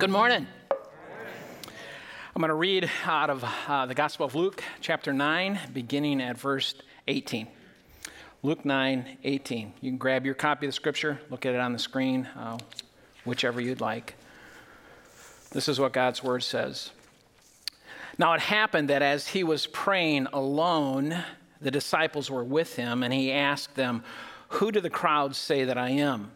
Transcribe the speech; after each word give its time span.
Good 0.00 0.08
morning. 0.08 0.46
I'm 2.34 2.40
going 2.40 2.48
to 2.48 2.54
read 2.54 2.90
out 3.04 3.28
of 3.28 3.44
uh, 3.68 3.84
the 3.84 3.94
Gospel 3.94 4.24
of 4.24 4.34
Luke, 4.34 4.64
chapter 4.80 5.12
9, 5.12 5.60
beginning 5.74 6.22
at 6.22 6.38
verse 6.38 6.74
18. 7.06 7.46
Luke 8.42 8.64
9, 8.64 9.18
18. 9.22 9.74
You 9.82 9.90
can 9.90 9.98
grab 9.98 10.24
your 10.24 10.34
copy 10.34 10.64
of 10.64 10.70
the 10.70 10.72
scripture, 10.72 11.20
look 11.28 11.44
at 11.44 11.54
it 11.54 11.60
on 11.60 11.74
the 11.74 11.78
screen, 11.78 12.24
uh, 12.34 12.56
whichever 13.26 13.60
you'd 13.60 13.82
like. 13.82 14.14
This 15.50 15.68
is 15.68 15.78
what 15.78 15.92
God's 15.92 16.24
word 16.24 16.44
says. 16.44 16.92
Now 18.16 18.32
it 18.32 18.40
happened 18.40 18.88
that 18.88 19.02
as 19.02 19.28
he 19.28 19.44
was 19.44 19.66
praying 19.66 20.28
alone, 20.32 21.14
the 21.60 21.70
disciples 21.70 22.30
were 22.30 22.42
with 22.42 22.76
him, 22.76 23.02
and 23.02 23.12
he 23.12 23.32
asked 23.32 23.74
them, 23.74 24.02
Who 24.48 24.72
do 24.72 24.80
the 24.80 24.88
crowds 24.88 25.36
say 25.36 25.64
that 25.64 25.76
I 25.76 25.90
am? 25.90 26.30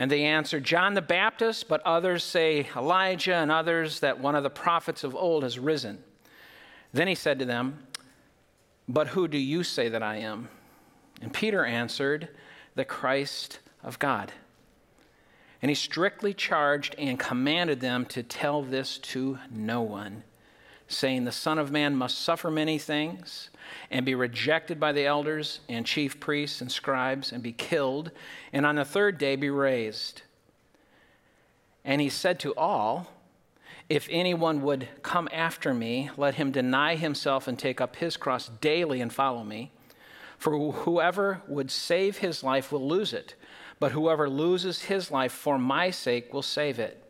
And 0.00 0.10
they 0.10 0.24
answered, 0.24 0.64
John 0.64 0.94
the 0.94 1.02
Baptist, 1.02 1.68
but 1.68 1.82
others 1.84 2.24
say 2.24 2.66
Elijah, 2.74 3.34
and 3.34 3.52
others 3.52 4.00
that 4.00 4.18
one 4.18 4.34
of 4.34 4.42
the 4.42 4.48
prophets 4.48 5.04
of 5.04 5.14
old 5.14 5.42
has 5.42 5.58
risen. 5.58 6.02
Then 6.90 7.06
he 7.06 7.14
said 7.14 7.38
to 7.38 7.44
them, 7.44 7.86
But 8.88 9.08
who 9.08 9.28
do 9.28 9.36
you 9.36 9.62
say 9.62 9.90
that 9.90 10.02
I 10.02 10.16
am? 10.16 10.48
And 11.20 11.34
Peter 11.34 11.66
answered, 11.66 12.30
The 12.76 12.86
Christ 12.86 13.58
of 13.82 13.98
God. 13.98 14.32
And 15.60 15.68
he 15.68 15.74
strictly 15.74 16.32
charged 16.32 16.94
and 16.96 17.20
commanded 17.20 17.80
them 17.80 18.06
to 18.06 18.22
tell 18.22 18.62
this 18.62 18.96
to 18.98 19.38
no 19.50 19.82
one, 19.82 20.24
saying, 20.90 21.24
The 21.24 21.32
Son 21.32 21.58
of 21.58 21.70
Man 21.70 21.96
must 21.96 22.18
suffer 22.18 22.50
many 22.50 22.78
things 22.78 23.50
and 23.90 24.04
be 24.04 24.14
rejected 24.14 24.80
by 24.80 24.92
the 24.92 25.06
elders 25.06 25.60
and 25.68 25.86
chief 25.86 26.18
priests 26.20 26.60
and 26.60 26.70
scribes 26.70 27.32
and 27.32 27.42
be 27.42 27.52
killed, 27.52 28.10
and 28.52 28.66
on 28.66 28.76
the 28.76 28.84
third 28.84 29.18
day 29.18 29.36
be 29.36 29.50
raised. 29.50 30.22
And 31.84 32.00
he 32.00 32.08
said 32.08 32.40
to 32.40 32.54
all, 32.56 33.12
If 33.88 34.08
anyone 34.10 34.62
would 34.62 34.88
come 35.02 35.28
after 35.32 35.72
me, 35.72 36.10
let 36.16 36.34
him 36.34 36.50
deny 36.50 36.96
himself 36.96 37.48
and 37.48 37.58
take 37.58 37.80
up 37.80 37.96
his 37.96 38.16
cross 38.16 38.48
daily 38.60 39.00
and 39.00 39.12
follow 39.12 39.44
me. 39.44 39.72
For 40.38 40.72
whoever 40.72 41.42
would 41.46 41.70
save 41.70 42.18
his 42.18 42.42
life 42.42 42.72
will 42.72 42.86
lose 42.86 43.12
it, 43.12 43.34
but 43.78 43.92
whoever 43.92 44.28
loses 44.28 44.82
his 44.82 45.10
life 45.10 45.32
for 45.32 45.58
my 45.58 45.90
sake 45.90 46.32
will 46.32 46.42
save 46.42 46.78
it. 46.78 47.09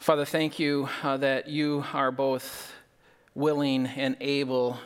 Father, 0.00 0.24
thank 0.24 0.58
you 0.58 0.88
uh, 1.02 1.18
that 1.18 1.48
you 1.48 1.84
are 1.92 2.10
both 2.10 2.72
willing 3.34 3.86
and 3.86 4.16
able 4.22 4.78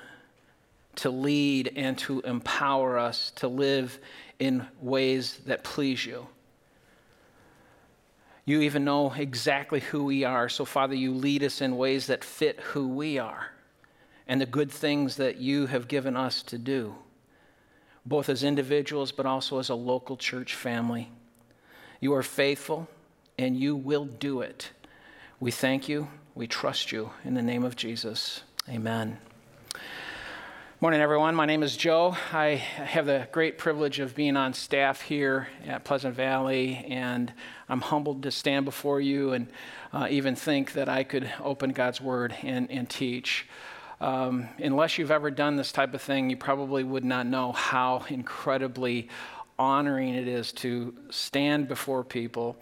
to 0.97 1.09
lead 1.09 1.73
and 1.77 1.97
to 1.99 2.21
empower 2.23 2.99
us 2.99 3.31
to 3.37 3.47
live 3.47 4.01
in 4.41 4.67
ways 4.81 5.39
that 5.47 5.63
please 5.63 6.05
you. 6.05 6.27
You 8.45 8.63
even 8.63 8.85
know 8.85 9.13
exactly 9.13 9.79
who 9.79 10.03
we 10.03 10.25
are. 10.25 10.49
So, 10.49 10.65
Father, 10.65 10.97
you 10.97 11.13
lead 11.13 11.45
us 11.45 11.61
in 11.61 11.77
ways 11.77 12.09
that 12.09 12.25
fit 12.25 12.59
who 12.59 12.89
we 12.89 13.17
are 13.17 13.53
and 14.27 14.41
the 14.41 14.47
good 14.47 14.73
things 14.73 15.15
that 15.19 15.37
you 15.37 15.67
have 15.67 15.87
given 15.87 16.17
us 16.17 16.43
to 16.43 16.59
do, 16.59 16.93
both 18.05 18.29
as 18.29 18.43
individuals 18.43 19.13
but 19.13 19.27
also 19.27 19.61
as 19.61 19.69
a 19.69 19.77
local 19.77 20.17
church 20.17 20.57
family. 20.57 21.09
You 22.01 22.13
are 22.15 22.25
faithful 22.25 22.89
and 23.39 23.57
you 23.57 23.77
will 23.77 24.07
do 24.07 24.41
it. 24.41 24.73
We 25.45 25.51
thank 25.51 25.91
you. 25.91 26.09
We 26.35 26.47
trust 26.47 26.91
you. 26.91 27.11
In 27.23 27.35
the 27.35 27.43
name 27.43 27.65
of 27.65 27.77
Jesus, 27.77 28.41
amen. 28.67 29.19
Morning, 30.81 31.03
everyone. 31.03 31.35
My 31.35 31.45
name 31.45 31.63
is 31.63 31.77
Joe. 31.77 32.17
I 32.33 32.55
have 32.55 33.05
the 33.05 33.29
great 33.31 33.59
privilege 33.59 34.01
of 34.01 34.15
being 34.15 34.39
on 34.39 34.55
staff 34.55 35.03
here 35.03 35.49
at 35.67 35.85
Pleasant 35.85 36.15
Valley, 36.15 36.87
and 36.89 37.31
I'm 37.69 37.83
humbled 37.83 38.23
to 38.23 38.31
stand 38.31 38.65
before 38.65 39.03
you 39.03 39.35
and 39.35 39.49
uh, 39.93 40.07
even 40.09 40.35
think 40.35 40.73
that 40.73 40.89
I 40.89 41.05
could 41.05 41.31
open 41.43 41.73
God's 41.73 42.01
Word 42.01 42.35
and, 42.43 42.71
and 42.71 42.89
teach. 42.89 43.47
Um, 44.01 44.49
unless 44.57 44.97
you've 44.97 45.11
ever 45.11 45.31
done 45.31 45.57
this 45.57 45.73
type 45.73 45.93
of 45.93 46.01
thing, 46.01 46.31
you 46.31 46.39
probably 46.39 46.85
would 46.85 47.05
not 47.05 47.27
know 47.27 47.53
how 47.53 48.07
incredibly 48.09 49.11
honoring 49.59 50.15
it 50.15 50.27
is 50.27 50.53
to 50.53 50.95
stand 51.11 51.69
before 51.69 52.03
people 52.03 52.57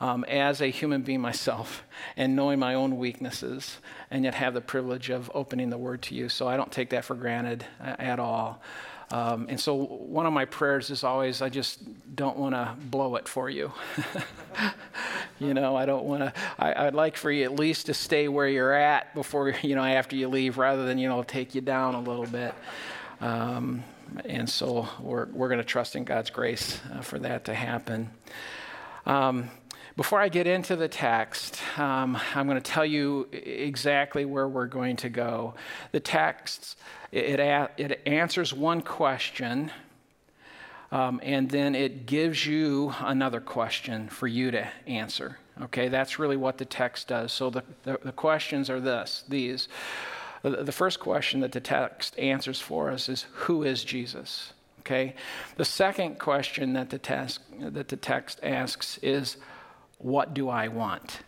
um, 0.00 0.24
as 0.24 0.60
a 0.60 0.66
human 0.68 1.02
being 1.02 1.20
myself 1.20 1.84
and 2.16 2.34
knowing 2.34 2.58
my 2.58 2.74
own 2.74 2.96
weaknesses 2.96 3.78
and 4.10 4.24
yet 4.24 4.34
have 4.34 4.54
the 4.54 4.60
privilege 4.60 5.10
of 5.10 5.30
opening 5.34 5.70
the 5.70 5.78
word 5.78 6.02
to 6.02 6.14
you. 6.14 6.28
So 6.28 6.48
I 6.48 6.56
don't 6.56 6.72
take 6.72 6.90
that 6.90 7.04
for 7.04 7.14
granted 7.14 7.64
uh, 7.80 7.96
at 7.98 8.18
all. 8.18 8.62
Um, 9.10 9.46
and 9.48 9.58
so, 9.58 9.74
one 9.74 10.26
of 10.26 10.34
my 10.34 10.44
prayers 10.44 10.90
is 10.90 11.02
always, 11.02 11.40
I 11.40 11.48
just 11.48 11.80
don't 12.14 12.36
want 12.36 12.54
to 12.54 12.74
blow 12.90 13.16
it 13.16 13.26
for 13.26 13.48
you. 13.48 13.72
you 15.38 15.54
know, 15.54 15.76
I 15.76 15.86
don't 15.86 16.04
want 16.04 16.22
to, 16.22 16.32
I'd 16.58 16.94
like 16.94 17.16
for 17.16 17.30
you 17.30 17.44
at 17.44 17.54
least 17.54 17.86
to 17.86 17.94
stay 17.94 18.28
where 18.28 18.48
you're 18.48 18.74
at 18.74 19.14
before, 19.14 19.54
you 19.62 19.76
know, 19.76 19.84
after 19.84 20.14
you 20.14 20.28
leave 20.28 20.58
rather 20.58 20.84
than, 20.84 20.98
you 20.98 21.08
know, 21.08 21.22
take 21.22 21.54
you 21.54 21.62
down 21.62 21.94
a 21.94 22.00
little 22.00 22.26
bit. 22.26 22.54
Um, 23.22 23.82
and 24.24 24.48
so, 24.48 24.88
we're, 25.00 25.26
we're 25.26 25.48
going 25.48 25.58
to 25.58 25.64
trust 25.64 25.96
in 25.96 26.04
God's 26.04 26.30
grace 26.30 26.80
uh, 26.92 27.00
for 27.00 27.18
that 27.18 27.44
to 27.46 27.54
happen. 27.54 28.10
Um, 29.06 29.50
before 29.96 30.20
I 30.20 30.28
get 30.28 30.46
into 30.46 30.76
the 30.76 30.86
text, 30.86 31.60
um, 31.76 32.16
I'm 32.34 32.46
going 32.46 32.60
to 32.60 32.70
tell 32.70 32.84
you 32.84 33.26
exactly 33.32 34.24
where 34.24 34.46
we're 34.46 34.66
going 34.66 34.96
to 34.98 35.08
go. 35.08 35.54
The 35.90 35.98
text 35.98 36.76
it, 37.10 37.40
it, 37.40 37.70
it 37.78 38.02
answers 38.06 38.52
one 38.52 38.82
question, 38.82 39.70
um, 40.92 41.20
and 41.22 41.50
then 41.50 41.74
it 41.74 42.06
gives 42.06 42.46
you 42.46 42.94
another 43.00 43.40
question 43.40 44.08
for 44.08 44.26
you 44.26 44.50
to 44.50 44.68
answer. 44.86 45.38
Okay, 45.62 45.88
that's 45.88 46.18
really 46.18 46.36
what 46.36 46.58
the 46.58 46.64
text 46.64 47.08
does. 47.08 47.32
So 47.32 47.50
the, 47.50 47.64
the, 47.82 47.98
the 48.04 48.12
questions 48.12 48.70
are 48.70 48.80
this, 48.80 49.24
these. 49.28 49.68
The, 50.42 50.72
first 50.72 51.00
question 51.00 51.40
that 51.40 51.52
the 51.52 51.60
text 51.60 52.18
answers 52.18 52.60
for 52.60 52.90
us 52.90 53.08
is 53.08 53.26
Who 53.32 53.62
is 53.62 53.84
Jesus? 53.84 54.52
Okay. 54.80 55.14
The 55.56 55.64
second 55.64 56.18
question 56.18 56.72
that 56.74 56.90
the, 56.90 56.98
text, 56.98 57.40
that 57.60 57.88
the 57.88 57.96
text 57.96 58.40
asks 58.42 58.98
is 59.02 59.36
What 59.98 60.34
do 60.34 60.48
I 60.48 60.68
want? 60.68 61.20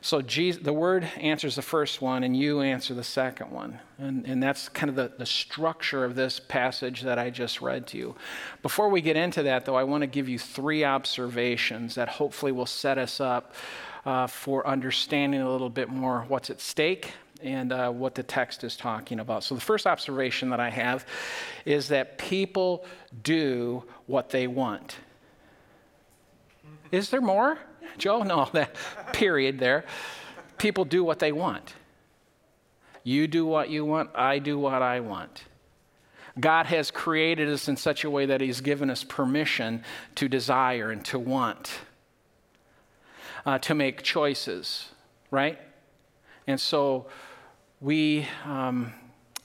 So 0.00 0.20
Jesus, 0.20 0.62
the 0.62 0.72
word 0.72 1.04
answers 1.16 1.56
the 1.56 1.62
first 1.62 2.02
one, 2.02 2.24
and 2.24 2.36
you 2.36 2.60
answer 2.60 2.92
the 2.92 3.02
second 3.02 3.50
one. 3.50 3.80
And, 3.96 4.26
and 4.26 4.42
that's 4.42 4.68
kind 4.68 4.90
of 4.90 4.96
the, 4.96 5.12
the 5.16 5.24
structure 5.24 6.04
of 6.04 6.14
this 6.14 6.38
passage 6.38 7.00
that 7.02 7.18
I 7.18 7.30
just 7.30 7.62
read 7.62 7.86
to 7.86 7.96
you. 7.96 8.14
Before 8.60 8.90
we 8.90 9.00
get 9.00 9.16
into 9.16 9.42
that, 9.44 9.64
though, 9.64 9.76
I 9.76 9.84
want 9.84 10.02
to 10.02 10.06
give 10.06 10.28
you 10.28 10.38
three 10.38 10.84
observations 10.84 11.94
that 11.94 12.10
hopefully 12.10 12.52
will 12.52 12.66
set 12.66 12.98
us 12.98 13.18
up 13.18 13.54
uh, 14.04 14.26
for 14.26 14.66
understanding 14.66 15.40
a 15.40 15.50
little 15.50 15.70
bit 15.70 15.88
more 15.88 16.26
what's 16.28 16.50
at 16.50 16.60
stake 16.60 17.14
and 17.44 17.72
uh, 17.72 17.90
what 17.90 18.14
the 18.14 18.22
text 18.22 18.64
is 18.64 18.76
talking 18.76 19.20
about. 19.20 19.44
So, 19.44 19.54
the 19.54 19.60
first 19.60 19.86
observation 19.86 20.50
that 20.50 20.60
I 20.60 20.70
have 20.70 21.06
is 21.64 21.88
that 21.88 22.18
people 22.18 22.84
do 23.22 23.84
what 24.06 24.30
they 24.30 24.46
want. 24.46 24.96
Is 26.90 27.10
there 27.10 27.20
more? 27.20 27.58
Joe? 27.98 28.22
No, 28.22 28.48
that 28.52 28.74
period 29.12 29.58
there. 29.58 29.84
People 30.58 30.84
do 30.84 31.04
what 31.04 31.18
they 31.18 31.32
want. 31.32 31.74
You 33.02 33.26
do 33.26 33.44
what 33.44 33.68
you 33.68 33.84
want, 33.84 34.10
I 34.14 34.38
do 34.38 34.58
what 34.58 34.80
I 34.80 35.00
want. 35.00 35.44
God 36.40 36.66
has 36.66 36.90
created 36.90 37.48
us 37.48 37.68
in 37.68 37.76
such 37.76 38.02
a 38.02 38.10
way 38.10 38.26
that 38.26 38.40
He's 38.40 38.60
given 38.60 38.90
us 38.90 39.04
permission 39.04 39.84
to 40.16 40.28
desire 40.28 40.90
and 40.90 41.04
to 41.04 41.18
want, 41.18 41.70
uh, 43.44 43.58
to 43.58 43.74
make 43.74 44.02
choices, 44.02 44.88
right? 45.30 45.58
And 46.46 46.60
so 46.60 47.06
we 47.84 48.26
um, 48.46 48.94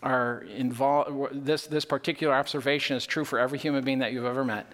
are 0.02 0.46
involved. 0.56 1.46
This, 1.46 1.68
this 1.68 1.84
particular 1.84 2.34
observation 2.34 2.96
is 2.96 3.06
true 3.06 3.26
for 3.26 3.38
every 3.38 3.60
human 3.60 3.84
being 3.84 4.00
that 4.00 4.14
you've 4.14 4.26
ever 4.26 4.46
met. 4.46 4.72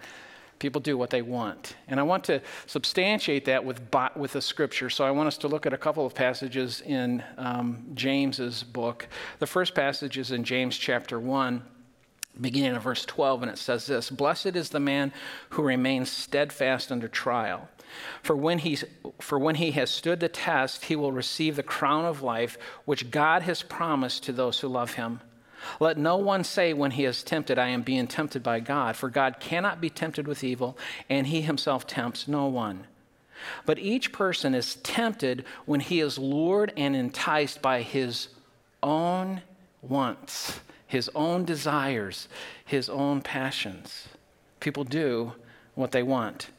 People 0.60 0.80
do 0.80 0.96
what 0.96 1.10
they 1.10 1.20
want. 1.20 1.74
And 1.88 1.98
I 1.98 2.04
want 2.04 2.24
to 2.24 2.40
substantiate 2.66 3.44
that 3.46 3.62
with, 3.64 3.80
with 4.14 4.32
the 4.32 4.40
scripture. 4.40 4.88
So 4.88 5.04
I 5.04 5.10
want 5.10 5.26
us 5.26 5.36
to 5.38 5.48
look 5.48 5.66
at 5.66 5.74
a 5.74 5.76
couple 5.76 6.06
of 6.06 6.14
passages 6.14 6.80
in 6.80 7.22
um, 7.36 7.84
James's 7.94 8.62
book. 8.62 9.08
The 9.40 9.46
first 9.46 9.74
passage 9.74 10.16
is 10.16 10.30
in 10.30 10.44
James 10.44 10.78
chapter 10.78 11.18
1, 11.18 11.62
beginning 12.40 12.76
of 12.76 12.82
verse 12.82 13.04
12, 13.04 13.42
and 13.42 13.50
it 13.50 13.58
says 13.58 13.86
this 13.86 14.10
Blessed 14.10 14.56
is 14.56 14.70
the 14.70 14.80
man 14.80 15.12
who 15.50 15.62
remains 15.62 16.10
steadfast 16.10 16.92
under 16.92 17.08
trial. 17.08 17.68
For 18.22 18.36
when, 18.36 18.58
he's, 18.58 18.84
for 19.20 19.38
when 19.38 19.54
he 19.56 19.70
has 19.72 19.90
stood 19.90 20.20
the 20.20 20.28
test, 20.28 20.86
he 20.86 20.96
will 20.96 21.12
receive 21.12 21.56
the 21.56 21.62
crown 21.62 22.04
of 22.04 22.22
life 22.22 22.58
which 22.84 23.10
God 23.10 23.42
has 23.42 23.62
promised 23.62 24.24
to 24.24 24.32
those 24.32 24.60
who 24.60 24.68
love 24.68 24.94
him. 24.94 25.20
Let 25.80 25.96
no 25.96 26.16
one 26.16 26.44
say 26.44 26.72
when 26.72 26.92
he 26.92 27.04
is 27.04 27.22
tempted, 27.22 27.58
I 27.58 27.68
am 27.68 27.82
being 27.82 28.06
tempted 28.06 28.42
by 28.42 28.60
God, 28.60 28.96
for 28.96 29.08
God 29.08 29.40
cannot 29.40 29.80
be 29.80 29.90
tempted 29.90 30.28
with 30.28 30.44
evil, 30.44 30.76
and 31.08 31.26
he 31.26 31.40
himself 31.40 31.86
tempts 31.86 32.28
no 32.28 32.46
one. 32.46 32.86
But 33.64 33.78
each 33.78 34.12
person 34.12 34.54
is 34.54 34.76
tempted 34.76 35.44
when 35.66 35.80
he 35.80 36.00
is 36.00 36.18
lured 36.18 36.72
and 36.76 36.96
enticed 36.96 37.60
by 37.62 37.82
his 37.82 38.28
own 38.82 39.42
wants, 39.82 40.60
his 40.86 41.10
own 41.14 41.44
desires, 41.44 42.28
his 42.64 42.88
own 42.88 43.20
passions. 43.20 44.08
People 44.60 44.84
do 44.84 45.32
what 45.74 45.92
they 45.92 46.02
want. 46.02 46.50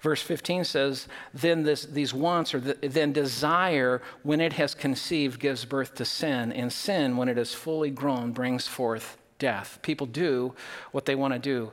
Verse 0.00 0.20
15 0.20 0.64
says, 0.64 1.06
Then 1.32 1.62
this, 1.62 1.84
these 1.84 2.12
wants, 2.12 2.54
or 2.54 2.60
the, 2.60 2.74
then 2.82 3.12
desire, 3.12 4.02
when 4.24 4.40
it 4.40 4.54
has 4.54 4.74
conceived, 4.74 5.38
gives 5.38 5.64
birth 5.64 5.94
to 5.94 6.04
sin, 6.04 6.52
and 6.52 6.72
sin, 6.72 7.16
when 7.16 7.28
it 7.28 7.38
is 7.38 7.54
fully 7.54 7.90
grown, 7.90 8.32
brings 8.32 8.66
forth 8.66 9.16
death. 9.38 9.78
People 9.82 10.06
do 10.06 10.54
what 10.90 11.04
they 11.04 11.14
want 11.14 11.34
to 11.34 11.38
do. 11.38 11.70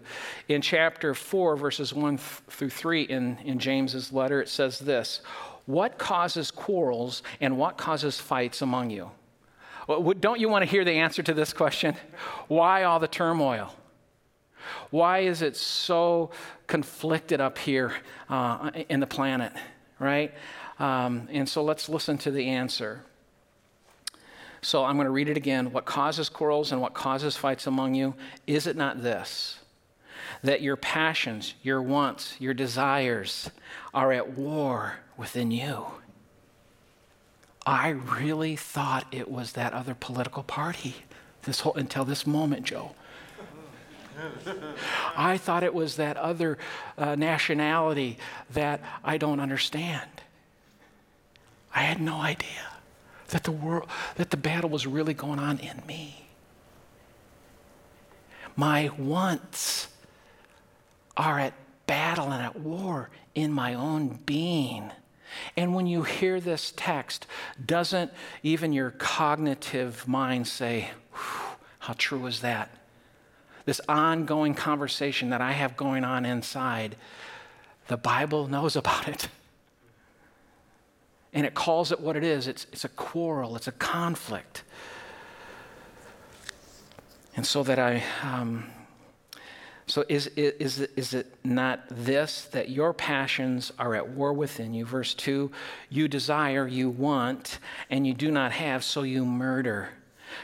In 0.48 0.62
chapter 0.62 1.16
4, 1.16 1.56
verses 1.56 1.94
1 1.94 2.18
through 2.18 2.70
3 2.70 3.04
in, 3.04 3.38
in 3.44 3.58
James's 3.58 4.12
letter, 4.12 4.42
it 4.42 4.50
says 4.50 4.78
this 4.80 5.22
What 5.66 5.98
causes 5.98 6.52
quarrels 6.52 7.24
and 7.42 7.58
what 7.58 7.78
causes 7.78 8.20
fights 8.20 8.62
among 8.62 8.92
you? 8.92 9.10
Well, 9.90 10.14
don't 10.14 10.40
you 10.40 10.50
want 10.50 10.64
to 10.64 10.70
hear 10.70 10.86
the 10.86 10.92
answer 10.92 11.24
to 11.24 11.34
this 11.34 11.52
question? 11.52 11.96
Why 12.48 12.84
all 12.84 13.00
the 13.00 13.08
turmoil? 13.08 13.74
Why 14.92 15.20
is 15.22 15.42
it 15.42 15.58
so 15.58 16.30
conflicted 16.68 17.42
up 17.42 17.58
here 17.58 17.96
uh, 18.30 18.70
in 18.88 19.00
the 19.00 19.08
planet, 19.08 19.52
right? 19.98 20.32
Um, 20.78 21.28
and 21.32 21.50
so 21.50 21.64
let's 21.64 21.90
listen 21.90 22.20
to 22.20 22.30
the 22.30 22.50
answer. 22.50 23.04
So 24.62 24.86
I'm 24.86 24.96
going 24.96 25.06
to 25.06 25.12
read 25.12 25.28
it 25.28 25.38
again. 25.38 25.72
What 25.72 25.86
causes 25.86 26.30
quarrels 26.30 26.72
and 26.72 26.80
what 26.82 26.94
causes 26.94 27.36
fights 27.36 27.66
among 27.66 27.96
you? 27.96 28.14
Is 28.46 28.68
it 28.68 28.76
not 28.76 29.02
this? 29.02 29.58
That 30.44 30.62
your 30.62 30.76
passions, 30.76 31.56
your 31.64 31.82
wants, 31.82 32.36
your 32.38 32.54
desires 32.54 33.50
are 33.92 34.12
at 34.12 34.38
war 34.38 35.00
within 35.18 35.50
you. 35.50 35.88
I 37.70 37.90
really 37.90 38.56
thought 38.56 39.06
it 39.12 39.30
was 39.30 39.52
that 39.52 39.74
other 39.74 39.94
political 39.94 40.42
party 40.42 40.96
this 41.44 41.60
whole, 41.60 41.76
until 41.76 42.04
this 42.04 42.26
moment, 42.26 42.64
Joe. 42.64 42.96
I 45.16 45.38
thought 45.38 45.62
it 45.62 45.76
was 45.76 45.96
that 45.98 46.18
other 46.18 46.58
uh, 46.98 47.14
nationality 47.14 48.18
that 48.50 48.82
I 49.04 49.20
don't 49.20 49.40
understand. 49.40 50.10
I 51.76 51.82
had 51.82 52.02
no 52.02 52.20
idea 52.20 52.66
that 53.28 53.44
the 53.44 53.52
world 53.52 53.88
that 54.16 54.32
the 54.32 54.38
battle 54.38 54.72
was 54.72 54.88
really 54.88 55.14
going 55.14 55.38
on 55.38 55.60
in 55.60 55.84
me. 55.86 56.26
My 58.56 58.90
wants 58.98 59.90
are 61.16 61.38
at 61.40 61.54
battle 61.86 62.32
and 62.32 62.44
at 62.44 62.60
war 62.60 63.12
in 63.36 63.52
my 63.52 63.76
own 63.76 64.22
being. 64.26 64.92
And 65.56 65.74
when 65.74 65.88
you 65.88 66.04
hear 66.04 66.40
this 66.40 66.74
text, 66.76 67.28
doesn't 67.64 68.12
even 68.44 68.74
your 68.74 68.92
cognitive 68.92 70.08
mind 70.08 70.48
say, 70.48 70.92
How 71.80 71.94
true 71.98 72.26
is 72.26 72.42
that? 72.42 72.70
this 73.70 73.82
ongoing 73.88 74.56
conversation 74.56 75.30
that 75.30 75.42
I 75.42 75.52
have 75.52 75.78
going 75.78 76.04
on 76.04 76.26
inside, 76.26 76.96
the 77.88 77.98
Bible 77.98 78.48
knows 78.48 78.76
about 78.76 79.08
it. 79.08 79.30
And 81.34 81.46
it 81.46 81.54
calls 81.54 81.92
it 81.92 82.00
what 82.00 82.16
it 82.16 82.24
is 82.24 82.48
it's, 82.48 82.66
it's 82.72 82.84
a 82.84 82.90
quarrel, 82.90 83.56
it's 83.56 83.68
a 83.68 83.72
conflict. 83.72 84.64
And 87.36 87.46
so 87.46 87.62
that 87.62 87.78
I, 87.78 88.04
um, 88.24 88.66
so 89.90 90.06
is, 90.08 90.28
is, 90.28 90.80
is 90.80 91.16
it 91.16 91.34
not 91.44 91.82
this, 91.90 92.44
that 92.52 92.70
your 92.70 92.94
passions 92.94 93.74
are 93.80 93.96
at 93.96 94.08
war 94.08 94.34
within 94.34 94.72
you? 94.74 94.86
Verse 94.86 95.16
2 95.16 95.52
you 95.90 96.08
desire, 96.08 96.68
you 96.68 96.92
want, 96.92 97.58
and 97.90 98.06
you 98.06 98.14
do 98.14 98.30
not 98.30 98.52
have, 98.52 98.84
so 98.84 99.02
you 99.02 99.26
murder. 99.26 99.90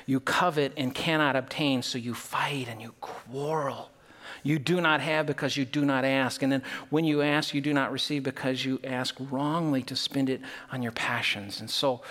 You 0.07 0.19
covet 0.19 0.73
and 0.75 0.95
cannot 0.95 1.35
obtain, 1.35 1.83
so 1.83 1.99
you 1.99 2.15
fight 2.15 2.67
and 2.67 2.81
you 2.81 2.95
quarrel. 3.01 3.91
You 4.41 4.57
do 4.57 4.81
not 4.81 4.99
have 5.01 5.27
because 5.27 5.55
you 5.55 5.63
do 5.63 5.85
not 5.85 6.05
ask. 6.05 6.41
And 6.41 6.51
then 6.51 6.63
when 6.89 7.05
you 7.05 7.21
ask, 7.21 7.53
you 7.53 7.61
do 7.61 7.73
not 7.73 7.91
receive 7.91 8.23
because 8.23 8.65
you 8.65 8.79
ask 8.83 9.15
wrongly 9.19 9.83
to 9.83 9.95
spend 9.95 10.27
it 10.27 10.41
on 10.71 10.81
your 10.81 10.91
passions. 10.91 11.59
And 11.59 11.69
so, 11.69 12.01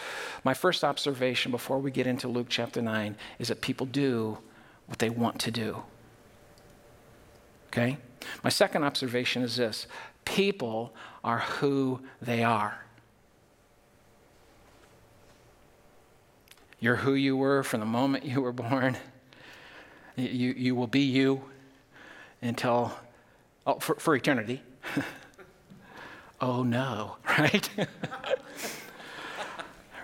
my 0.45 0.55
first 0.55 0.85
observation 0.85 1.51
before 1.51 1.81
we 1.81 1.91
get 1.91 2.07
into 2.07 2.29
Luke 2.29 2.47
chapter 2.49 2.81
9 2.81 3.17
is 3.41 3.49
that 3.49 3.61
people 3.61 3.87
do 3.87 4.39
what 4.87 5.01
they 5.01 5.11
want 5.11 5.41
to 5.41 5.51
do. 5.51 5.83
Okay? 7.75 7.99
My 8.45 8.51
second 8.51 8.85
observation 8.85 9.43
is 9.43 9.57
this 9.57 9.89
people 10.25 10.95
are 11.25 11.41
who 11.41 12.01
they 12.23 12.45
are. 12.45 12.85
You're 16.79 16.97
who 16.97 17.15
you 17.15 17.37
were 17.37 17.65
from 17.65 17.81
the 17.81 17.87
moment 17.87 18.25
you 18.25 18.43
were 18.43 18.53
born. 18.53 18.97
You, 20.17 20.55
you 20.57 20.77
will 20.77 20.87
be 20.87 21.01
you 21.01 21.43
until, 22.41 22.93
oh, 23.67 23.81
for, 23.81 23.97
for 23.97 24.15
eternity. 24.15 24.63
oh 26.41 26.63
no, 26.63 27.17
right? 27.39 27.69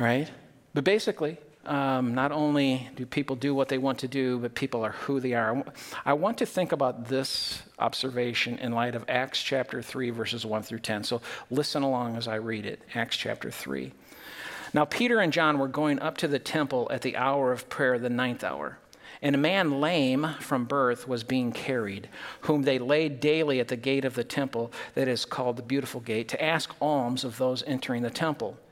right? 0.00 0.28
But 0.74 0.82
basically, 0.82 1.38
um, 1.66 2.14
not 2.14 2.32
only 2.32 2.88
do 2.96 3.04
people 3.04 3.36
do 3.36 3.54
what 3.54 3.68
they 3.68 3.78
want 3.78 3.98
to 3.98 4.08
do, 4.08 4.38
but 4.38 4.54
people 4.54 4.82
are 4.82 4.92
who 4.92 5.20
they 5.20 5.34
are. 5.34 5.62
I 6.04 6.14
want 6.14 6.38
to 6.38 6.46
think 6.46 6.72
about 6.72 7.08
this 7.08 7.62
observation 7.78 8.58
in 8.58 8.72
light 8.72 8.94
of 8.94 9.04
Acts 9.08 9.42
chapter 9.42 9.82
3, 9.82 10.10
verses 10.10 10.46
1 10.46 10.62
through 10.62 10.78
10. 10.78 11.04
So 11.04 11.20
listen 11.50 11.82
along 11.82 12.16
as 12.16 12.26
I 12.28 12.36
read 12.36 12.64
it. 12.64 12.80
Acts 12.94 13.16
chapter 13.16 13.50
3. 13.50 13.92
Now, 14.72 14.84
Peter 14.84 15.18
and 15.18 15.32
John 15.32 15.58
were 15.58 15.68
going 15.68 15.98
up 15.98 16.16
to 16.18 16.28
the 16.28 16.38
temple 16.38 16.88
at 16.90 17.02
the 17.02 17.16
hour 17.16 17.52
of 17.52 17.68
prayer, 17.68 17.98
the 17.98 18.08
ninth 18.08 18.44
hour. 18.44 18.78
And 19.22 19.34
a 19.34 19.38
man 19.38 19.80
lame 19.80 20.36
from 20.40 20.64
birth 20.64 21.06
was 21.06 21.24
being 21.24 21.52
carried, 21.52 22.08
whom 22.42 22.62
they 22.62 22.78
laid 22.78 23.20
daily 23.20 23.60
at 23.60 23.68
the 23.68 23.76
gate 23.76 24.06
of 24.06 24.14
the 24.14 24.24
temple 24.24 24.72
that 24.94 25.08
is 25.08 25.26
called 25.26 25.56
the 25.56 25.62
Beautiful 25.62 26.00
Gate, 26.00 26.28
to 26.28 26.42
ask 26.42 26.74
alms 26.80 27.22
of 27.22 27.36
those 27.36 27.62
entering 27.66 28.02
the 28.02 28.10
temple. 28.10 28.56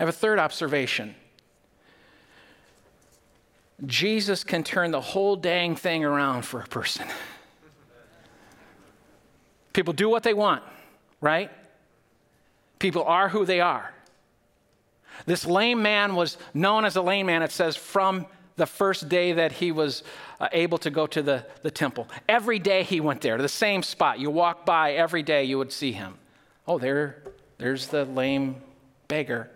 I 0.00 0.02
have 0.02 0.08
a 0.08 0.12
third 0.12 0.38
observation. 0.38 1.14
Jesus 3.84 4.44
can 4.44 4.64
turn 4.64 4.92
the 4.92 5.00
whole 5.00 5.36
dang 5.36 5.76
thing 5.76 6.04
around 6.04 6.46
for 6.46 6.60
a 6.60 6.66
person. 6.66 7.06
People 9.74 9.92
do 9.92 10.08
what 10.08 10.22
they 10.22 10.32
want, 10.32 10.62
right? 11.20 11.50
People 12.78 13.04
are 13.04 13.28
who 13.28 13.44
they 13.44 13.60
are. 13.60 13.92
This 15.26 15.44
lame 15.44 15.82
man 15.82 16.14
was 16.14 16.38
known 16.54 16.86
as 16.86 16.96
a 16.96 17.02
lame 17.02 17.26
man, 17.26 17.42
it 17.42 17.52
says, 17.52 17.76
from 17.76 18.24
the 18.56 18.64
first 18.64 19.10
day 19.10 19.34
that 19.34 19.52
he 19.52 19.70
was 19.70 20.02
uh, 20.40 20.48
able 20.52 20.78
to 20.78 20.88
go 20.88 21.06
to 21.08 21.20
the, 21.20 21.44
the 21.60 21.70
temple. 21.70 22.08
Every 22.26 22.58
day 22.58 22.84
he 22.84 23.00
went 23.00 23.20
there, 23.20 23.36
to 23.36 23.42
the 23.42 23.50
same 23.50 23.82
spot. 23.82 24.18
You 24.18 24.30
walk 24.30 24.64
by 24.64 24.92
every 24.92 25.22
day, 25.22 25.44
you 25.44 25.58
would 25.58 25.72
see 25.72 25.92
him. 25.92 26.14
Oh, 26.66 26.78
there, 26.78 27.22
there's 27.58 27.88
the 27.88 28.06
lame 28.06 28.62
beggar. 29.06 29.50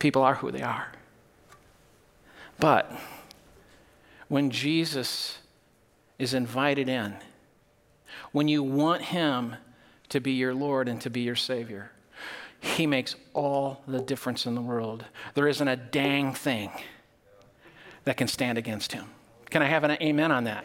People 0.00 0.22
are 0.22 0.34
who 0.34 0.50
they 0.50 0.62
are. 0.62 0.90
But 2.58 2.90
when 4.26 4.50
Jesus 4.50 5.38
is 6.18 6.34
invited 6.34 6.88
in, 6.88 7.14
when 8.32 8.48
you 8.48 8.62
want 8.62 9.02
him 9.02 9.54
to 10.08 10.20
be 10.20 10.32
your 10.32 10.54
Lord 10.54 10.88
and 10.88 11.00
to 11.02 11.10
be 11.10 11.20
your 11.20 11.36
Savior, 11.36 11.92
he 12.60 12.86
makes 12.86 13.14
all 13.32 13.82
the 13.86 14.00
difference 14.00 14.46
in 14.46 14.54
the 14.54 14.60
world. 14.60 15.04
There 15.34 15.46
isn't 15.46 15.68
a 15.68 15.76
dang 15.76 16.34
thing 16.34 16.70
that 18.04 18.16
can 18.16 18.28
stand 18.28 18.58
against 18.58 18.92
him. 18.92 19.06
Can 19.48 19.62
I 19.62 19.66
have 19.66 19.84
an 19.84 19.92
amen 20.02 20.32
on 20.32 20.44
that? 20.44 20.64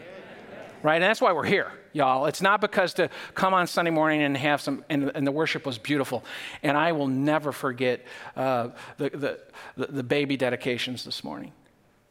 Right? 0.82 0.96
And 0.96 1.04
that's 1.04 1.20
why 1.20 1.32
we're 1.32 1.44
here, 1.46 1.72
y'all. 1.96 2.26
It's 2.26 2.42
not 2.42 2.60
because 2.60 2.94
to 2.94 3.08
come 3.34 3.54
on 3.54 3.66
Sunday 3.66 3.90
morning 3.90 4.22
and 4.22 4.36
have 4.36 4.60
some, 4.60 4.84
and, 4.88 5.10
and 5.14 5.26
the 5.26 5.32
worship 5.32 5.66
was 5.66 5.78
beautiful. 5.78 6.24
And 6.62 6.76
I 6.76 6.92
will 6.92 7.08
never 7.08 7.50
forget 7.50 8.04
uh, 8.36 8.68
the, 8.98 9.10
the, 9.10 9.40
the, 9.76 9.86
the 9.86 10.02
baby 10.02 10.36
dedications 10.36 11.04
this 11.04 11.24
morning. 11.24 11.52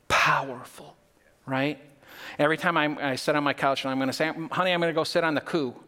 Powerful, 0.08 0.96
right? 1.46 1.80
Every 2.40 2.58
time 2.58 2.76
I'm, 2.76 2.98
I 2.98 3.16
sit 3.16 3.36
on 3.36 3.44
my 3.44 3.54
couch 3.54 3.84
and 3.84 3.92
I'm 3.92 3.98
going 3.98 4.08
to 4.08 4.14
say, 4.14 4.32
honey, 4.52 4.72
I'm 4.72 4.82
going 4.82 4.94
to 4.94 4.98
go 4.98 5.04
sit 5.04 5.24
on 5.24 5.36
the 5.36 5.42
coo. 5.42 5.76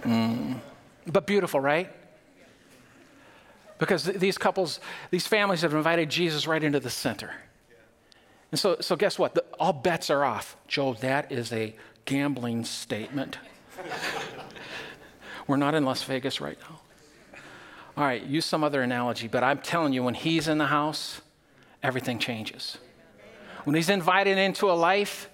Mm. 0.00 0.58
But 1.06 1.26
beautiful, 1.26 1.60
right? 1.60 1.92
Because 3.80 4.04
th- 4.04 4.18
these 4.18 4.38
couples, 4.38 4.78
these 5.10 5.26
families 5.26 5.62
have 5.62 5.74
invited 5.74 6.08
Jesus 6.08 6.46
right 6.46 6.62
into 6.62 6.78
the 6.78 6.90
center. 6.90 7.32
And 8.52 8.60
so, 8.60 8.76
so 8.80 8.94
guess 8.94 9.18
what? 9.18 9.34
The, 9.34 9.44
all 9.58 9.72
bets 9.72 10.10
are 10.10 10.24
off. 10.24 10.56
Joe, 10.68 10.94
that 10.94 11.32
is 11.32 11.52
a 11.52 11.74
gambling 12.04 12.64
statement. 12.64 13.38
We're 15.48 15.56
not 15.56 15.74
in 15.74 15.84
Las 15.84 16.04
Vegas 16.04 16.40
right 16.40 16.58
now. 16.60 16.80
All 17.96 18.04
right, 18.04 18.22
use 18.22 18.46
some 18.46 18.62
other 18.62 18.82
analogy, 18.82 19.26
but 19.26 19.42
I'm 19.42 19.58
telling 19.58 19.92
you, 19.92 20.04
when 20.04 20.14
he's 20.14 20.46
in 20.46 20.58
the 20.58 20.66
house, 20.66 21.20
everything 21.82 22.20
changes. 22.20 22.78
When 23.64 23.74
he's 23.74 23.88
invited 23.88 24.38
into 24.38 24.70
a 24.70 24.72
life, 24.72 25.28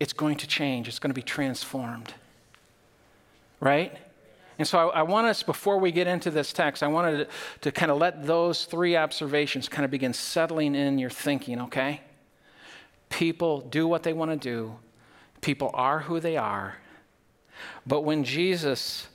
it's 0.00 0.14
going 0.14 0.36
to 0.38 0.46
change, 0.46 0.88
it's 0.88 0.98
going 0.98 1.10
to 1.10 1.14
be 1.14 1.22
transformed 1.22 2.14
right? 3.64 3.96
And 4.58 4.66
so 4.68 4.90
I, 4.90 5.00
I, 5.00 5.02
want 5.02 5.26
us, 5.26 5.42
before 5.42 5.78
we 5.78 5.90
get 5.90 6.06
into 6.06 6.30
this 6.30 6.52
text, 6.52 6.82
I 6.82 6.86
wanted 6.86 7.18
to, 7.18 7.28
to 7.62 7.72
kind 7.72 7.90
of 7.90 7.98
let 7.98 8.24
those 8.26 8.66
three 8.66 8.96
observations 8.96 9.68
kind 9.68 9.84
of 9.84 9.90
begin 9.90 10.12
settling 10.12 10.74
in 10.74 10.98
your 10.98 11.10
thinking, 11.10 11.60
okay? 11.62 12.00
People 13.08 13.60
do 13.60 13.88
what 13.88 14.02
they 14.04 14.12
want 14.12 14.30
to 14.30 14.36
do, 14.36 14.76
people 15.40 15.70
are 15.74 16.00
who 16.00 16.20
they 16.20 16.36
are. 16.36 16.76
But 17.86 18.02
when 18.02 18.24
Jesus 18.24 19.08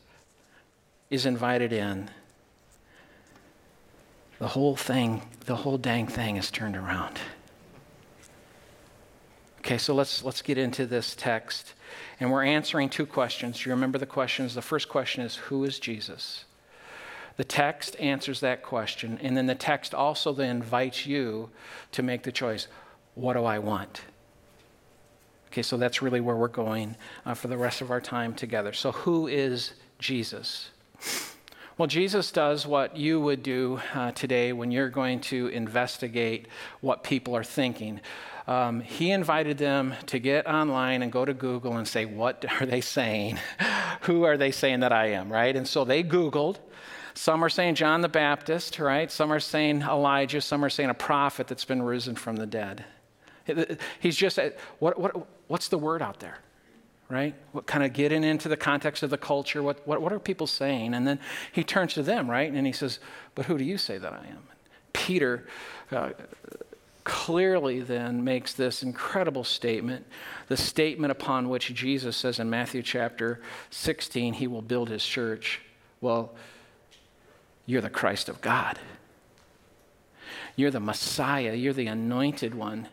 is 1.10 1.26
invited 1.26 1.74
in, 1.74 2.10
the 4.40 4.48
whole 4.48 4.76
thing, 4.76 5.22
the 5.46 5.56
whole 5.56 5.78
dang 5.78 6.08
thing 6.08 6.38
is 6.38 6.50
turned 6.50 6.78
around. 6.78 7.20
Okay, 9.60 9.78
so 9.78 9.94
let's, 9.94 10.24
let's 10.24 10.42
get 10.42 10.58
into 10.58 10.86
this 10.86 11.16
text. 11.16 11.74
And 12.20 12.32
we're 12.32 12.46
answering 12.46 12.90
two 12.90 13.06
questions. 13.06 13.66
You 13.66 13.72
remember 13.72 13.98
the 13.98 14.06
questions? 14.06 14.56
The 14.56 14.62
first 14.62 14.90
question 14.90 15.24
is 15.24 15.36
Who 15.36 15.64
is 15.64 15.80
Jesus? 15.80 16.46
The 17.38 17.44
text 17.44 17.96
answers 18.00 18.40
that 18.42 18.64
question. 18.64 19.20
And 19.22 19.36
then 19.36 19.48
the 19.48 19.56
text 19.56 19.94
also 19.94 20.34
then 20.34 20.58
invites 20.58 21.06
you 21.06 21.50
to 21.94 22.04
make 22.04 22.24
the 22.24 22.32
choice 22.32 22.68
What 23.16 23.34
do 23.34 23.44
I 23.44 23.60
want? 23.60 24.02
Okay, 25.48 25.62
so 25.62 25.78
that's 25.78 26.02
really 26.02 26.22
where 26.22 26.36
we're 26.36 26.48
going 26.48 26.96
uh, 27.26 27.34
for 27.34 27.48
the 27.48 27.58
rest 27.58 27.82
of 27.82 27.92
our 27.92 28.02
time 28.02 28.34
together. 28.36 28.72
So, 28.72 28.92
who 28.92 29.28
is 29.28 29.74
Jesus? 29.98 30.70
Well, 31.78 31.88
Jesus 31.88 32.32
does 32.32 32.68
what 32.68 32.98
you 32.98 33.22
would 33.22 33.42
do 33.42 33.80
uh, 33.94 34.12
today 34.12 34.52
when 34.52 34.70
you're 34.70 34.90
going 34.90 35.22
to 35.22 35.48
investigate 35.48 36.48
what 36.82 37.04
people 37.04 37.36
are 37.36 37.44
thinking 37.44 38.02
um, 38.50 38.80
he 38.80 39.12
invited 39.12 39.60
them 39.60 39.94
to 40.08 40.18
get 40.18 40.48
online 40.48 41.04
and 41.04 41.12
go 41.12 41.24
to 41.24 41.36
Google 41.36 41.78
and 41.78 41.88
say, 41.88 42.06
What 42.06 42.44
are 42.60 42.66
they 42.66 42.82
saying? 42.82 43.38
Who 44.02 44.24
are 44.24 44.38
they 44.38 44.50
saying 44.50 44.80
that 44.80 44.92
I 44.92 45.10
am, 45.12 45.32
right? 45.32 45.56
And 45.56 45.68
so 45.68 45.86
they 45.86 46.04
Googled. 46.04 46.58
Some 47.14 47.44
are 47.44 47.50
saying 47.50 47.76
John 47.76 48.02
the 48.02 48.10
Baptist, 48.10 48.80
right? 48.80 49.12
Some 49.12 49.32
are 49.32 49.40
saying 49.40 49.84
Elijah. 49.84 50.42
Some 50.42 50.66
are 50.66 50.70
saying 50.70 50.90
a 50.90 50.96
prophet 50.96 51.48
that's 51.48 51.66
been 51.66 51.84
risen 51.84 52.16
from 52.16 52.38
the 52.38 52.48
dead. 52.48 52.86
He's 54.00 54.16
just, 54.16 54.40
what, 54.80 55.00
what, 55.00 55.28
what's 55.48 55.68
the 55.68 55.78
word 55.78 56.02
out 56.02 56.20
there? 56.20 56.40
right? 57.10 57.34
What 57.54 57.66
kind 57.66 57.84
of 57.84 57.92
getting 57.94 58.24
into 58.24 58.48
the 58.48 58.58
context 58.58 59.02
of 59.02 59.10
the 59.10 59.18
culture? 59.18 59.64
What, 59.64 59.86
what, 59.88 60.00
what 60.00 60.14
are 60.14 60.20
people 60.20 60.46
saying? 60.46 60.94
And 60.94 61.08
then 61.08 61.20
he 61.52 61.64
turns 61.64 61.96
to 61.96 62.04
them, 62.04 62.30
right? 62.30 62.52
And 62.52 62.68
he 62.68 62.74
says, 62.74 63.00
But 63.34 63.46
who 63.46 63.58
do 63.58 63.64
you 63.64 63.80
say 63.80 63.98
that 63.98 64.14
I 64.14 64.28
am? 64.28 64.44
Peter 64.94 65.48
uh, 65.92 66.12
clearly 67.10 67.80
then 67.80 68.24
makes 68.24 68.54
this 68.54 68.84
incredible 68.84 69.44
statement, 69.44 70.06
the 70.48 70.56
statement 70.56 71.10
upon 71.10 71.50
which 71.50 71.74
Jesus 71.74 72.16
says 72.16 72.38
in 72.38 72.52
Matthew 72.52 72.84
chapter 72.84 73.42
16, 73.72 74.36
he 74.36 74.46
will 74.46 74.62
build 74.62 74.90
his 74.90 75.04
church. 75.04 75.60
Well, 76.02 76.36
you're 77.66 77.82
the 77.82 77.90
Christ 77.90 78.30
of 78.30 78.42
God. 78.42 78.78
You're 80.56 80.70
the 80.70 80.80
Messiah. 80.80 81.56
You're 81.56 81.74
the 81.74 81.88
anointed 81.88 82.54
one. 82.54 82.88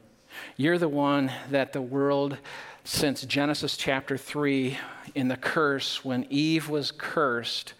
You're 0.56 0.78
the 0.78 0.88
one 0.88 1.30
that 1.50 1.74
the 1.74 1.82
world, 1.82 2.38
since 2.84 3.20
Genesis 3.20 3.76
chapter 3.76 4.16
3, 4.16 4.78
in 5.14 5.28
the 5.28 5.36
curse, 5.36 6.06
when 6.06 6.26
Eve 6.30 6.70
was 6.70 6.90
cursed, 6.90 7.74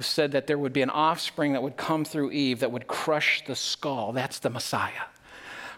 said 0.00 0.32
that 0.32 0.48
there 0.48 0.58
would 0.58 0.72
be 0.72 0.82
an 0.82 0.90
offspring 0.90 1.52
that 1.52 1.62
would 1.62 1.76
come 1.76 2.04
through 2.04 2.32
Eve 2.32 2.58
that 2.58 2.72
would 2.72 2.88
crush 2.88 3.44
the 3.46 3.54
skull. 3.54 4.10
That's 4.10 4.40
the 4.40 4.50
Messiah. 4.50 5.04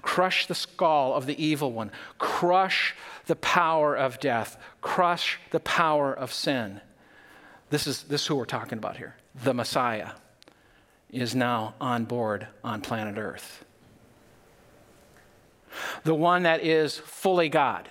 Crush 0.02 0.47
the 0.47 0.54
skull 0.54 1.14
of 1.14 1.26
the 1.26 1.42
evil 1.42 1.73
one. 1.73 1.90
Crush 2.18 2.94
the 3.26 3.37
power 3.37 3.97
of 3.97 4.21
death. 4.21 4.59
Crush 4.80 5.38
the 5.50 5.61
power 5.61 6.12
of 6.12 6.32
sin. 6.32 6.80
This 7.71 7.87
is, 7.87 8.02
this 8.02 8.23
is 8.23 8.26
who 8.26 8.37
we're 8.37 8.44
talking 8.44 8.78
about 8.78 8.97
here. 8.97 9.16
The 9.42 9.54
Messiah 9.54 10.11
is 11.11 11.35
now 11.35 11.75
on 11.80 12.04
board 12.04 12.49
on 12.62 12.80
planet 12.80 13.16
Earth. 13.16 13.64
The 16.04 16.14
one 16.14 16.42
that 16.42 16.64
is 16.64 16.99
fully 16.99 17.49
God. 17.49 17.88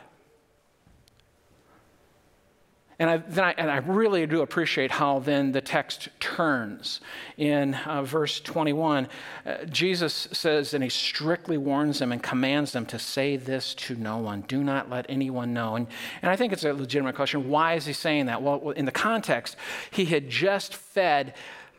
And 3.02 3.10
I, 3.10 3.18
then 3.18 3.44
I, 3.44 3.56
and 3.58 3.72
I 3.72 3.78
really 3.78 4.28
do 4.28 4.44
appreciate 4.44 4.92
how 4.92 5.18
then 5.18 5.54
the 5.54 5.60
text 5.60 6.10
turns. 6.20 7.02
In 7.36 7.74
uh, 7.74 8.04
verse 8.04 8.40
21, 8.40 9.08
uh, 9.44 9.66
Jesus 9.66 10.28
says, 10.32 10.76
and 10.76 10.84
he 10.84 10.90
strictly 10.92 11.58
warns 11.58 11.98
them 11.98 12.12
and 12.12 12.22
commands 12.22 12.74
them 12.74 12.86
to 12.86 13.00
say 13.00 13.38
this 13.38 13.74
to 13.74 13.96
no 13.96 14.20
one. 14.20 14.42
Do 14.42 14.64
not 14.64 14.92
let 14.92 15.08
anyone 15.10 15.52
know. 15.52 15.78
And, 15.78 15.88
and 16.22 16.30
I 16.30 16.36
think 16.36 16.54
it's 16.54 16.64
a 16.64 16.74
legitimate 16.74 17.16
question. 17.16 17.50
Why 17.50 17.74
is 17.74 17.88
he 17.88 17.94
saying 17.94 18.28
that? 18.28 18.44
Well, 18.44 18.70
in 18.70 18.86
the 18.86 18.92
context, 18.92 19.56
he 19.90 20.06
had 20.06 20.30
just 20.30 20.76
fed 20.76 21.34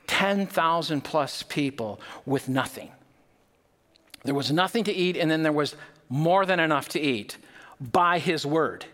10,000 0.08 1.04
plus 1.04 1.44
people 1.44 2.00
with 2.26 2.48
nothing. 2.48 2.90
There 4.24 4.34
was 4.34 4.50
nothing 4.50 4.82
to 4.82 4.92
eat, 4.92 5.16
and 5.16 5.30
then 5.30 5.44
there 5.44 5.52
was 5.52 5.76
more 6.08 6.44
than 6.44 6.58
enough 6.58 6.88
to 6.88 7.00
eat 7.00 7.36
by 7.80 8.18
his 8.18 8.44
word. 8.44 8.86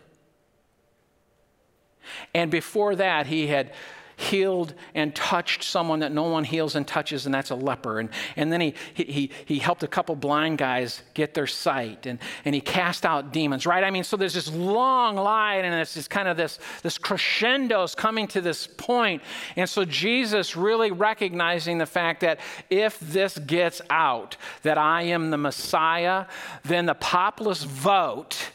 And 2.33 2.51
before 2.51 2.95
that, 2.95 3.27
he 3.27 3.47
had 3.47 3.71
healed 4.19 4.73
and 4.93 5.15
touched 5.15 5.63
someone 5.63 5.99
that 5.99 6.11
no 6.11 6.23
one 6.23 6.43
heals 6.43 6.75
and 6.75 6.85
touches, 6.85 7.25
and 7.25 7.33
that's 7.33 7.51
a 7.51 7.55
leper. 7.55 7.99
And, 7.99 8.09
and 8.35 8.51
then 8.51 8.59
he, 8.59 8.73
he, 8.93 9.31
he 9.45 9.59
helped 9.59 9.81
a 9.81 9.87
couple 9.87 10.13
blind 10.15 10.57
guys 10.57 11.01
get 11.13 11.33
their 11.33 11.47
sight, 11.47 12.05
and, 12.05 12.19
and 12.43 12.53
he 12.53 12.59
cast 12.59 13.05
out 13.05 13.31
demons, 13.31 13.65
right? 13.65 13.83
I 13.83 13.91
mean, 13.91 14.03
so 14.03 14.17
there's 14.17 14.33
this 14.33 14.51
long 14.51 15.15
line, 15.15 15.63
and 15.63 15.73
it's 15.73 15.93
just 15.93 16.09
kind 16.09 16.27
of 16.27 16.35
this, 16.35 16.59
this 16.83 16.97
crescendo 16.97 17.83
is 17.83 17.95
coming 17.95 18.27
to 18.27 18.41
this 18.41 18.67
point. 18.67 19.21
And 19.55 19.69
so 19.69 19.85
Jesus 19.85 20.55
really 20.55 20.91
recognizing 20.91 21.77
the 21.77 21.85
fact 21.85 22.19
that 22.19 22.41
if 22.69 22.99
this 22.99 23.37
gets 23.37 23.81
out, 23.89 24.35
that 24.63 24.77
I 24.77 25.03
am 25.03 25.31
the 25.31 25.37
Messiah, 25.37 26.25
then 26.65 26.85
the 26.87 26.93
populist 26.93 27.65
vote 27.65 28.51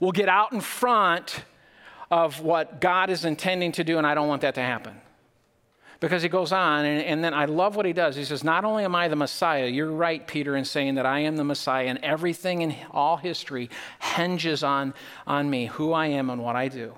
will 0.00 0.12
get 0.12 0.28
out 0.28 0.52
in 0.52 0.60
front 0.60 1.44
of 2.10 2.40
what 2.40 2.80
God 2.80 3.10
is 3.10 3.24
intending 3.24 3.72
to 3.72 3.84
do, 3.84 3.98
and 3.98 4.06
I 4.06 4.14
don't 4.14 4.28
want 4.28 4.42
that 4.42 4.54
to 4.56 4.62
happen. 4.62 5.00
Because 6.00 6.22
he 6.22 6.28
goes 6.28 6.52
on, 6.52 6.84
and, 6.84 7.02
and, 7.02 7.24
then 7.24 7.32
I 7.32 7.46
love 7.46 7.76
what 7.76 7.86
he 7.86 7.92
does. 7.92 8.16
He 8.16 8.24
says, 8.24 8.44
Not 8.44 8.64
only 8.64 8.84
am 8.84 8.94
I 8.94 9.08
the 9.08 9.16
Messiah, 9.16 9.66
you're 9.66 9.90
right, 9.90 10.26
Peter, 10.26 10.56
in 10.56 10.64
saying 10.64 10.96
that 10.96 11.06
I 11.06 11.20
am 11.20 11.36
the 11.36 11.44
Messiah, 11.44 11.86
and 11.86 11.98
everything 12.02 12.62
in 12.62 12.76
all 12.90 13.16
history 13.16 13.70
hinges 14.00 14.62
on, 14.62 14.92
on 15.26 15.48
me, 15.48 15.66
who 15.66 15.92
I 15.92 16.08
am, 16.08 16.30
and 16.30 16.42
what 16.42 16.56
I 16.56 16.68
do. 16.68 16.94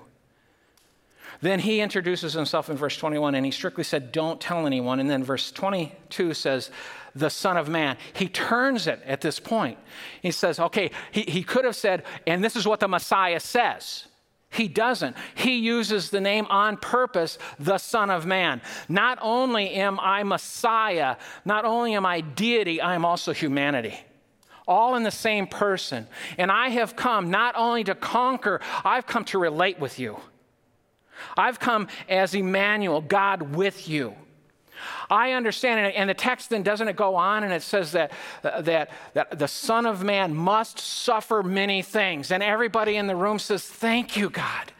Then 1.41 1.59
he 1.59 1.81
introduces 1.81 2.33
himself 2.33 2.69
in 2.69 2.77
verse 2.77 2.97
21 2.97 3.35
and 3.35 3.45
he 3.45 3.51
strictly 3.51 3.83
said, 3.83 4.11
Don't 4.11 4.41
tell 4.41 4.65
anyone. 4.65 4.99
And 4.99 5.09
then 5.09 5.23
verse 5.23 5.51
22 5.51 6.33
says, 6.33 6.71
The 7.15 7.29
Son 7.29 7.57
of 7.57 7.69
Man. 7.69 7.97
He 8.13 8.27
turns 8.27 8.87
it 8.87 9.01
at 9.05 9.21
this 9.21 9.39
point. 9.39 9.77
He 10.21 10.31
says, 10.31 10.59
Okay, 10.59 10.91
he, 11.11 11.21
he 11.21 11.43
could 11.43 11.65
have 11.65 11.75
said, 11.75 12.03
And 12.25 12.43
this 12.43 12.55
is 12.55 12.67
what 12.67 12.79
the 12.79 12.87
Messiah 12.87 13.39
says. 13.39 14.05
He 14.49 14.67
doesn't. 14.67 15.15
He 15.35 15.57
uses 15.57 16.09
the 16.09 16.21
name 16.21 16.45
on 16.49 16.77
purpose, 16.77 17.37
the 17.59 17.77
Son 17.77 18.09
of 18.09 18.25
Man. 18.25 18.61
Not 18.87 19.19
only 19.21 19.71
am 19.71 19.99
I 19.99 20.23
Messiah, 20.23 21.17
not 21.45 21.65
only 21.65 21.95
am 21.95 22.05
I 22.05 22.21
deity, 22.21 22.81
I 22.81 22.95
am 22.95 23.05
also 23.05 23.33
humanity 23.33 23.99
all 24.67 24.95
in 24.95 25.03
the 25.03 25.11
same 25.11 25.47
person. 25.47 26.07
And 26.37 26.51
I 26.51 26.67
have 26.69 26.95
come 26.95 27.31
not 27.31 27.55
only 27.55 27.85
to 27.85 27.95
conquer, 27.95 28.59
I've 28.83 29.07
come 29.07 29.23
to 29.25 29.39
relate 29.39 29.79
with 29.79 29.97
you. 29.97 30.19
I've 31.37 31.59
come 31.59 31.87
as 32.09 32.35
Emmanuel, 32.35 33.01
God 33.01 33.55
with 33.55 33.87
you. 33.87 34.13
I 35.09 35.31
understand, 35.31 35.93
and 35.93 36.09
the 36.09 36.13
text 36.13 36.49
then 36.49 36.63
doesn't 36.63 36.87
it 36.87 36.95
go 36.95 37.15
on 37.15 37.43
and 37.43 37.53
it 37.53 37.61
says 37.61 37.91
that, 37.93 38.11
uh, 38.43 38.61
that, 38.61 38.91
that 39.13 39.37
the 39.37 39.47
Son 39.47 39.85
of 39.85 40.03
Man 40.03 40.35
must 40.35 40.79
suffer 40.79 41.43
many 41.43 41.81
things. 41.81 42.31
And 42.31 42.43
everybody 42.43 42.95
in 42.95 43.07
the 43.07 43.15
room 43.15 43.39
says, 43.39 43.63
Thank 43.63 44.17
you, 44.17 44.29
God, 44.29 44.71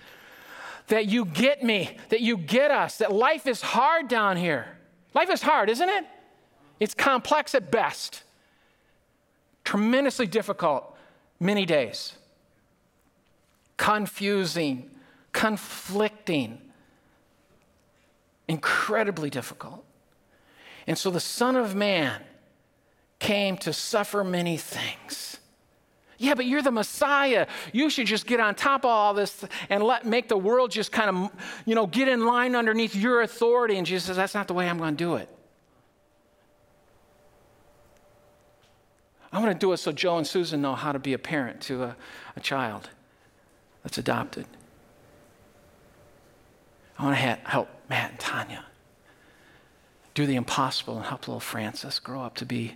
that 0.87 1.07
you 1.07 1.25
get 1.25 1.63
me, 1.63 1.97
that 2.09 2.21
you 2.21 2.37
get 2.37 2.71
us, 2.71 2.97
that 2.99 3.11
life 3.11 3.47
is 3.47 3.61
hard 3.61 4.07
down 4.07 4.37
here. 4.37 4.77
Life 5.13 5.29
is 5.29 5.41
hard, 5.41 5.69
isn't 5.69 5.89
it? 5.89 6.05
It's 6.79 6.93
complex 6.93 7.55
at 7.55 7.71
best, 7.71 8.23
tremendously 9.63 10.27
difficult 10.27 10.95
many 11.39 11.65
days, 11.65 12.13
confusing 13.77 14.91
conflicting, 15.37 16.57
incredibly 18.47 19.29
difficult. 19.29 19.83
And 20.85 20.97
so 20.97 21.11
the 21.11 21.19
Son 21.19 21.55
of 21.55 21.75
Man 21.75 22.21
came 23.19 23.57
to 23.57 23.73
suffer 23.73 24.23
many 24.23 24.57
things. 24.57 25.37
Yeah, 26.19 26.33
but 26.33 26.45
you're 26.45 26.63
the 26.63 26.71
Messiah. 26.71 27.47
You 27.73 27.89
should 27.89 28.07
just 28.07 28.25
get 28.25 28.39
on 28.39 28.55
top 28.55 28.85
of 28.85 28.89
all 28.89 29.13
this 29.13 29.45
and 29.69 29.83
let 29.83 30.05
make 30.05 30.29
the 30.29 30.37
world 30.37 30.71
just 30.71 30.91
kind 30.91 31.09
of, 31.09 31.31
you 31.65 31.75
know, 31.75 31.85
get 31.85 32.07
in 32.07 32.25
line 32.25 32.55
underneath 32.55 32.95
your 32.95 33.21
authority. 33.21 33.77
And 33.77 33.85
Jesus 33.85 34.05
says, 34.07 34.17
That's 34.17 34.33
not 34.33 34.47
the 34.47 34.53
way 34.53 34.67
I'm 34.67 34.77
going 34.79 34.95
to 34.95 35.03
do 35.03 35.15
it. 35.15 35.29
I 39.31 39.39
want 39.39 39.51
to 39.51 39.57
do 39.57 39.73
it 39.73 39.77
so 39.77 39.91
Joe 39.91 40.17
and 40.17 40.25
Susan 40.25 40.61
know 40.61 40.73
how 40.73 40.91
to 40.91 40.99
be 40.99 41.13
a 41.13 41.19
parent 41.19 41.61
to 41.61 41.83
a, 41.83 41.97
a 42.35 42.39
child 42.39 42.89
that's 43.83 43.97
adopted. 43.99 44.47
I 46.97 47.03
want 47.03 47.15
to 47.15 47.21
help 47.47 47.69
Matt 47.89 48.11
and 48.11 48.19
Tanya 48.19 48.65
do 50.13 50.25
the 50.25 50.35
impossible 50.35 50.97
and 50.97 51.05
help 51.05 51.27
little 51.27 51.39
Francis 51.39 51.99
grow 51.99 52.21
up 52.21 52.35
to 52.35 52.45
be 52.45 52.75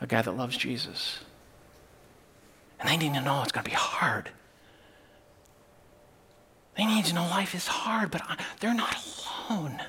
a 0.00 0.06
guy 0.06 0.22
that 0.22 0.36
loves 0.36 0.56
Jesus. 0.56 1.18
And 2.78 2.88
they 2.88 2.96
need 2.96 3.14
to 3.14 3.20
know 3.20 3.42
it's 3.42 3.52
going 3.52 3.64
to 3.64 3.70
be 3.70 3.76
hard. 3.76 4.30
They 6.76 6.84
need 6.84 7.06
to 7.06 7.14
know 7.14 7.22
life 7.22 7.54
is 7.54 7.66
hard, 7.66 8.10
but 8.10 8.22
they're 8.60 8.74
not 8.74 8.96
alone. 9.50 9.80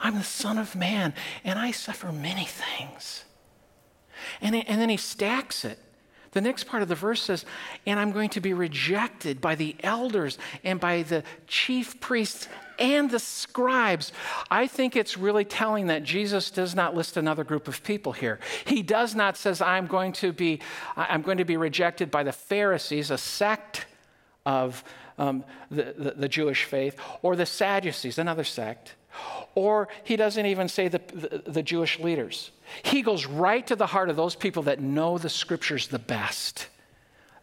I'm 0.00 0.16
the 0.16 0.24
Son 0.24 0.58
of 0.58 0.76
Man, 0.76 1.14
and 1.44 1.58
I 1.58 1.70
suffer 1.70 2.12
many 2.12 2.44
things. 2.44 3.24
And, 4.40 4.54
and 4.54 4.80
then 4.80 4.88
he 4.88 4.96
stacks 4.96 5.64
it. 5.64 5.78
The 6.32 6.40
next 6.40 6.64
part 6.64 6.82
of 6.82 6.88
the 6.88 6.94
verse 6.94 7.22
says, 7.22 7.44
And 7.86 7.98
I'm 7.98 8.12
going 8.12 8.30
to 8.30 8.40
be 8.40 8.52
rejected 8.52 9.40
by 9.40 9.54
the 9.54 9.76
elders 9.82 10.38
and 10.62 10.78
by 10.78 11.02
the 11.02 11.22
chief 11.46 12.00
priests 12.00 12.48
and 12.78 13.10
the 13.10 13.18
scribes. 13.18 14.12
I 14.50 14.66
think 14.66 14.94
it's 14.94 15.18
really 15.18 15.44
telling 15.44 15.88
that 15.88 16.04
Jesus 16.04 16.50
does 16.50 16.74
not 16.74 16.94
list 16.94 17.16
another 17.16 17.44
group 17.44 17.68
of 17.68 17.82
people 17.82 18.12
here. 18.12 18.38
He 18.64 18.82
does 18.82 19.14
not 19.14 19.36
says 19.36 19.60
I'm 19.60 19.86
going 19.86 20.12
to 20.14 20.32
be 20.32 20.60
I'm 20.96 21.22
going 21.22 21.38
to 21.38 21.44
be 21.44 21.56
rejected 21.56 22.10
by 22.10 22.22
the 22.22 22.32
Pharisees, 22.32 23.10
a 23.10 23.18
sect 23.18 23.86
of 24.46 24.84
um, 25.18 25.44
the, 25.70 25.94
the, 25.98 26.10
the 26.12 26.28
Jewish 26.28 26.64
faith, 26.64 26.98
or 27.22 27.34
the 27.34 27.46
Sadducees, 27.46 28.18
another 28.18 28.44
sect, 28.44 28.94
or 29.54 29.88
he 30.04 30.16
doesn't 30.16 30.46
even 30.46 30.68
say 30.68 30.88
the, 30.88 31.00
the, 31.12 31.42
the, 31.50 31.62
Jewish 31.62 31.98
leaders. 31.98 32.50
He 32.82 33.02
goes 33.02 33.26
right 33.26 33.66
to 33.66 33.76
the 33.76 33.86
heart 33.86 34.10
of 34.10 34.16
those 34.16 34.34
people 34.34 34.64
that 34.64 34.80
know 34.80 35.18
the 35.18 35.28
scriptures 35.28 35.88
the 35.88 35.98
best. 35.98 36.68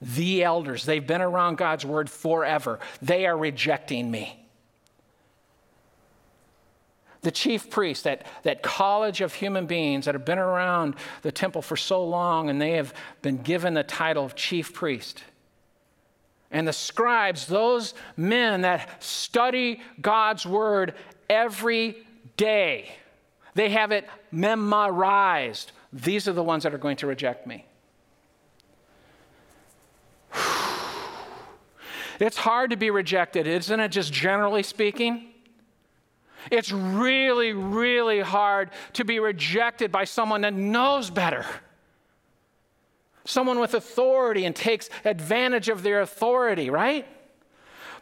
The 0.02 0.44
elders, 0.44 0.86
they've 0.86 1.06
been 1.06 1.22
around 1.22 1.58
God's 1.58 1.86
word 1.86 2.10
forever. 2.10 2.80
They 3.02 3.26
are 3.26 3.38
rejecting 3.38 4.12
me. 4.12 4.46
The 7.22 7.32
chief 7.32 7.72
priests, 7.72 8.04
that, 8.04 8.26
that 8.44 8.62
college 8.62 9.22
of 9.22 9.34
human 9.34 9.66
beings 9.66 10.06
that 10.06 10.14
have 10.14 10.26
been 10.26 10.38
around 10.38 10.96
the 11.24 11.32
temple 11.32 11.64
for 11.64 11.76
so 11.76 12.06
long 12.06 12.50
and 12.50 12.62
they 12.62 12.72
have 12.72 12.94
been 13.24 13.38
given 13.38 13.74
the 13.74 13.84
title 13.84 14.24
of 14.24 14.36
chief 14.36 14.74
priest 14.74 15.24
and 16.56 16.66
the 16.66 16.74
scribes, 16.74 17.48
those 17.48 17.94
men 18.16 18.62
that 18.62 19.04
study 19.04 19.82
God's 20.02 20.46
word 20.46 20.94
every 21.30 22.06
day. 22.38 22.92
They 23.54 23.70
have 23.70 23.92
it 23.92 24.08
memorized. 24.32 25.72
These 25.94 26.28
are 26.28 26.34
the 26.34 26.44
ones 26.44 26.64
that 26.64 26.74
are 26.74 26.78
going 26.78 26.98
to 26.98 27.08
reject 27.08 27.48
me. 27.48 27.66
It's 32.18 32.38
hard 32.38 32.70
to 32.70 32.78
be 32.78 32.92
rejected, 32.92 33.46
isn't 33.46 33.78
it, 33.78 33.90
just 33.90 34.14
generally 34.14 34.64
speaking? 34.64 35.34
It's 36.50 36.72
really, 36.72 37.52
really 37.52 38.22
hard 38.22 38.72
to 38.94 39.04
be 39.04 39.20
rejected 39.20 39.92
by 39.92 40.06
someone 40.06 40.40
that 40.42 40.54
knows 40.54 41.10
better. 41.10 41.46
Someone 43.26 43.60
with 43.60 43.74
authority 43.74 44.46
and 44.46 44.56
takes 44.56 44.90
advantage 45.04 45.68
of 45.68 45.84
their 45.84 46.02
authority, 46.02 46.70
right? 46.70 47.08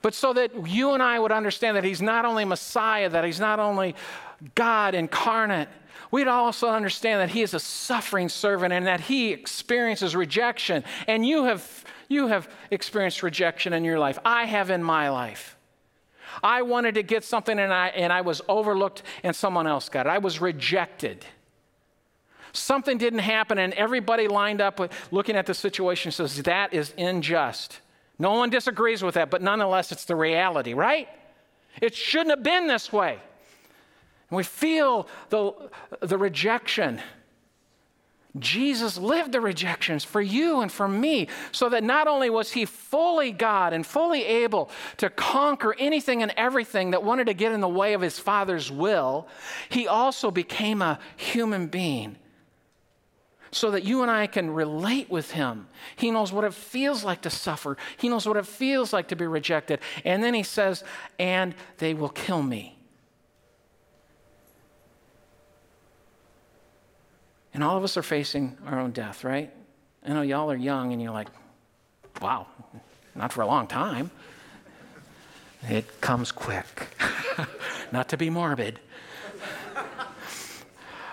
But 0.03 0.13
so 0.13 0.33
that 0.33 0.67
you 0.67 0.91
and 0.91 1.01
I 1.01 1.17
would 1.17 1.31
understand 1.31 1.77
that 1.77 1.85
He's 1.85 2.01
not 2.01 2.25
only 2.25 2.43
Messiah, 2.45 3.09
that 3.09 3.23
He's 3.23 3.39
not 3.39 3.59
only 3.59 3.95
God 4.53 4.95
incarnate, 4.95 5.69
we'd 6.11 6.27
also 6.27 6.67
understand 6.67 7.21
that 7.21 7.29
He 7.29 7.41
is 7.41 7.53
a 7.53 7.59
suffering 7.59 8.27
servant 8.27 8.73
and 8.73 8.85
that 8.85 8.99
He 8.99 9.31
experiences 9.31 10.13
rejection. 10.13 10.83
And 11.07 11.25
you 11.25 11.45
have, 11.45 11.85
you 12.09 12.27
have 12.27 12.49
experienced 12.69 13.23
rejection 13.23 13.71
in 13.71 13.85
your 13.85 13.97
life. 13.97 14.19
I 14.25 14.43
have 14.43 14.69
in 14.69 14.83
my 14.83 15.09
life. 15.09 15.55
I 16.43 16.63
wanted 16.63 16.95
to 16.95 17.03
get 17.03 17.23
something 17.23 17.57
and 17.57 17.73
I, 17.73 17.87
and 17.87 18.11
I 18.11 18.21
was 18.21 18.41
overlooked 18.49 19.03
and 19.23 19.33
someone 19.33 19.67
else 19.67 19.87
got 19.87 20.05
it. 20.05 20.09
I 20.09 20.17
was 20.17 20.41
rejected. 20.41 21.25
Something 22.51 22.97
didn't 22.97 23.19
happen 23.19 23.57
and 23.57 23.71
everybody 23.73 24.27
lined 24.27 24.59
up 24.59 24.81
looking 25.11 25.37
at 25.37 25.45
the 25.45 25.53
situation 25.53 26.11
says, 26.11 26.43
that 26.43 26.73
is 26.73 26.93
unjust. 26.97 27.79
No 28.23 28.36
one 28.36 28.49
disagrees 28.49 29.03
with 29.03 29.15
that, 29.15 29.29
but 29.29 29.41
nonetheless, 29.41 29.91
it's 29.91 30.05
the 30.05 30.15
reality, 30.15 30.73
right? 30.73 31.09
It 31.81 31.93
shouldn't 31.93 32.29
have 32.29 32.41
been 32.41 32.67
this 32.67 32.93
way. 32.93 33.19
And 34.29 34.38
we 34.38 34.43
feel 34.43 35.09
the, 35.27 35.51
the 35.99 36.17
rejection. 36.17 37.01
Jesus 38.39 38.97
lived 38.97 39.33
the 39.33 39.41
rejections 39.41 40.05
for 40.05 40.21
you 40.21 40.62
and 40.62 40.71
for 40.71 40.88
me, 40.88 41.27
so 41.51 41.67
that 41.67 41.83
not 41.83 42.07
only 42.07 42.29
was 42.29 42.53
he 42.53 42.63
fully 42.63 43.33
God 43.33 43.73
and 43.73 43.86
fully 43.86 44.23
able 44.23 44.69
to 44.97 45.09
conquer 45.09 45.75
anything 45.77 46.23
and 46.23 46.33
everything 46.38 46.91
that 46.91 47.03
wanted 47.03 47.27
to 47.27 47.33
get 47.33 47.51
in 47.51 47.59
the 47.59 47.67
way 47.67 47.91
of 47.91 47.99
his 47.99 48.19
Father's 48.19 48.71
will, 48.71 49.27
he 49.67 49.86
also 49.86 50.31
became 50.31 50.81
a 50.81 50.97
human 51.17 51.67
being 51.67 52.15
so 53.53 53.71
that 53.71 53.83
you 53.83 54.01
and 54.01 54.11
I 54.11 54.27
can 54.27 54.49
relate 54.49 55.09
with 55.09 55.31
him. 55.31 55.67
He 55.95 56.11
knows 56.11 56.31
what 56.31 56.43
it 56.43 56.53
feels 56.53 57.03
like 57.03 57.21
to 57.21 57.29
suffer, 57.29 57.77
he 57.97 58.09
knows 58.09 58.25
what 58.25 58.37
it 58.37 58.45
feels 58.45 58.93
like 58.93 59.07
to 59.09 59.15
be 59.15 59.25
rejected. 59.25 59.79
And 60.03 60.23
then 60.23 60.33
he 60.33 60.43
says, 60.43 60.83
and 61.19 61.55
they 61.77 61.93
will 61.93 62.09
kill 62.09 62.41
me. 62.41 62.77
And 67.53 67.63
all 67.63 67.77
of 67.77 67.83
us 67.83 67.97
are 67.97 68.03
facing 68.03 68.57
our 68.65 68.79
own 68.79 68.91
death, 68.91 69.23
right? 69.23 69.51
I 70.05 70.09
know 70.09 70.23
y'all 70.23 70.51
are 70.51 70.55
young 70.55 70.91
and 70.91 71.01
you're 71.01 71.11
like, 71.11 71.27
wow, 72.19 72.47
not 73.15 73.31
for 73.31 73.41
a 73.41 73.47
long 73.47 73.67
time. 73.67 74.09
It 75.69 76.01
comes 76.01 76.31
quick. 76.31 76.87
not 77.91 78.09
to 78.09 78.17
be 78.17 78.29
morbid. 78.29 78.79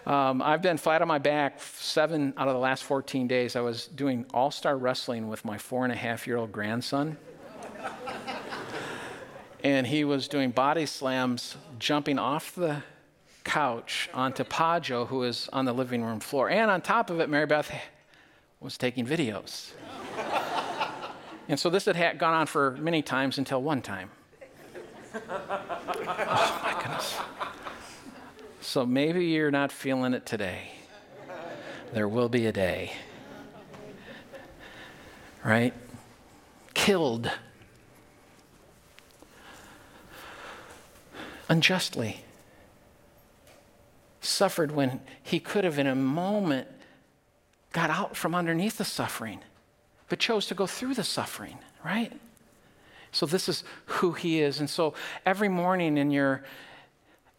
Um, 0.07 0.41
I've 0.41 0.63
been 0.63 0.79
flat 0.79 1.03
on 1.03 1.09
my 1.09 1.19
back 1.19 1.61
seven 1.61 2.33
out 2.37 2.49
of 2.49 2.55
the 2.55 2.61
last 2.61 2.85
14 2.85 3.29
days. 3.29 3.55
I 3.55 3.61
was 3.61 3.87
doing 3.87 4.25
all 4.33 4.51
star 4.51 4.77
wrestling 4.77 5.29
with 5.29 5.45
my 5.45 5.59
four 5.59 5.85
and 5.85 5.93
a 5.93 5.97
half 5.97 6.27
year 6.27 6.37
old 6.37 6.53
grandson. 6.53 7.19
and 9.63 9.87
he 9.87 10.05
was 10.05 10.27
doing 10.27 10.51
body 10.51 10.87
slams, 10.87 11.57
jumping 11.79 12.19
off 12.19 12.55
the 12.55 12.83
couch 13.45 14.09
onto 14.15 14.45
Pajo, 14.45 15.07
who 15.07 15.19
was 15.19 15.49
on 15.53 15.67
the 15.67 15.73
living 15.73 16.03
room 16.03 16.21
floor. 16.21 16.49
And 16.49 16.71
on 16.71 16.81
top 16.81 17.11
of 17.11 17.21
it, 17.21 17.29
Mary 17.29 17.47
Beth 17.47 17.71
was 18.61 18.79
taking 18.79 19.07
videos. 19.07 19.73
and 21.49 21.61
so 21.61 21.69
this 21.69 21.85
had 21.85 22.19
gone 22.19 22.35
on 22.35 22.47
for 22.47 22.73
many 22.73 23.03
times 23.03 23.37
until 23.37 23.63
one 23.63 23.83
time. 23.83 24.11
oh, 25.29 26.61
my 26.63 26.81
goodness. 26.81 27.19
So 28.71 28.87
maybe 28.87 29.25
you're 29.27 29.51
not 29.51 29.73
feeling 29.73 30.15
it 30.15 30.25
today. 30.25 30.71
There 31.93 32.07
will 32.07 32.29
be 32.29 32.47
a 32.47 32.53
day. 32.53 32.93
Right? 35.45 35.75
Killed 36.73 37.29
unjustly. 41.49 42.23
Suffered 44.21 44.71
when 44.71 45.01
he 45.21 45.41
could 45.41 45.65
have, 45.65 45.81
in 45.81 45.89
a 45.89 45.97
moment, 45.97 46.69
got 47.73 47.91
out 47.91 48.17
from 48.17 48.37
underneath 48.37 48.79
the 48.79 48.85
suffering, 48.85 49.41
but 50.09 50.21
chose 50.21 50.47
to 50.47 50.55
go 50.55 50.69
through 50.69 50.95
the 50.95 51.03
suffering, 51.03 51.59
right? 51.85 52.13
So 53.11 53.27
this 53.27 53.49
is 53.49 53.65
who 53.87 54.13
he 54.13 54.41
is. 54.41 54.61
And 54.61 54.71
so 54.71 54.95
every 55.27 55.49
morning 55.49 55.99
in 55.99 56.13
your 56.13 56.45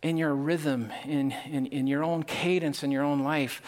in 0.01 0.17
your 0.17 0.33
rhythm, 0.33 0.91
in, 1.05 1.31
in, 1.49 1.67
in 1.67 1.87
your 1.87 2.03
own 2.03 2.23
cadence, 2.23 2.83
in 2.83 2.91
your 2.91 3.03
own 3.03 3.21
life, 3.23 3.61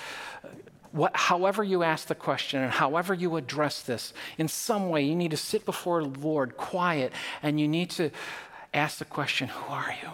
what, 0.91 1.15
however 1.15 1.63
you 1.63 1.81
ask 1.81 2.07
the 2.07 2.15
question 2.15 2.61
and 2.61 2.71
however 2.71 3.13
you 3.13 3.35
address 3.35 3.81
this, 3.81 4.13
in 4.37 4.47
some 4.47 4.89
way 4.89 5.03
you 5.03 5.15
need 5.15 5.31
to 5.31 5.37
sit 5.37 5.65
before 5.65 6.03
the 6.03 6.19
Lord 6.19 6.55
quiet 6.55 7.11
and 7.41 7.59
you 7.59 7.67
need 7.67 7.89
to 7.91 8.11
ask 8.73 8.99
the 8.99 9.05
question, 9.05 9.47
Who 9.47 9.73
are 9.73 9.93
you? 10.03 10.09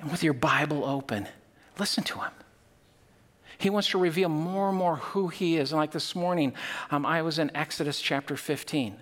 And 0.00 0.10
with 0.10 0.22
your 0.22 0.34
Bible 0.34 0.84
open, 0.84 1.28
listen 1.78 2.04
to 2.04 2.20
Him. 2.20 2.32
He 3.56 3.70
wants 3.70 3.88
to 3.90 3.98
reveal 3.98 4.28
more 4.28 4.68
and 4.68 4.76
more 4.76 4.96
who 4.96 5.28
He 5.28 5.56
is. 5.56 5.72
And 5.72 5.78
like 5.78 5.92
this 5.92 6.14
morning, 6.14 6.52
um, 6.90 7.06
I 7.06 7.22
was 7.22 7.38
in 7.38 7.50
Exodus 7.56 8.00
chapter 8.00 8.36
15. 8.36 8.96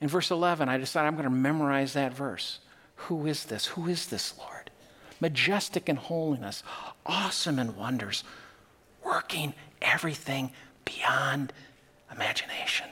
In 0.00 0.08
verse 0.08 0.30
11, 0.30 0.68
I 0.68 0.78
decided 0.78 1.08
I'm 1.08 1.14
going 1.14 1.24
to 1.24 1.30
memorize 1.30 1.92
that 1.92 2.14
verse. 2.14 2.60
Who 3.06 3.26
is 3.26 3.44
this? 3.44 3.66
Who 3.66 3.88
is 3.88 4.06
this, 4.06 4.34
Lord? 4.38 4.70
Majestic 5.20 5.88
in 5.88 5.96
holiness, 5.96 6.62
awesome 7.04 7.58
in 7.58 7.76
wonders, 7.76 8.24
working 9.04 9.54
everything 9.80 10.52
beyond 10.84 11.52
imagination. 12.12 12.86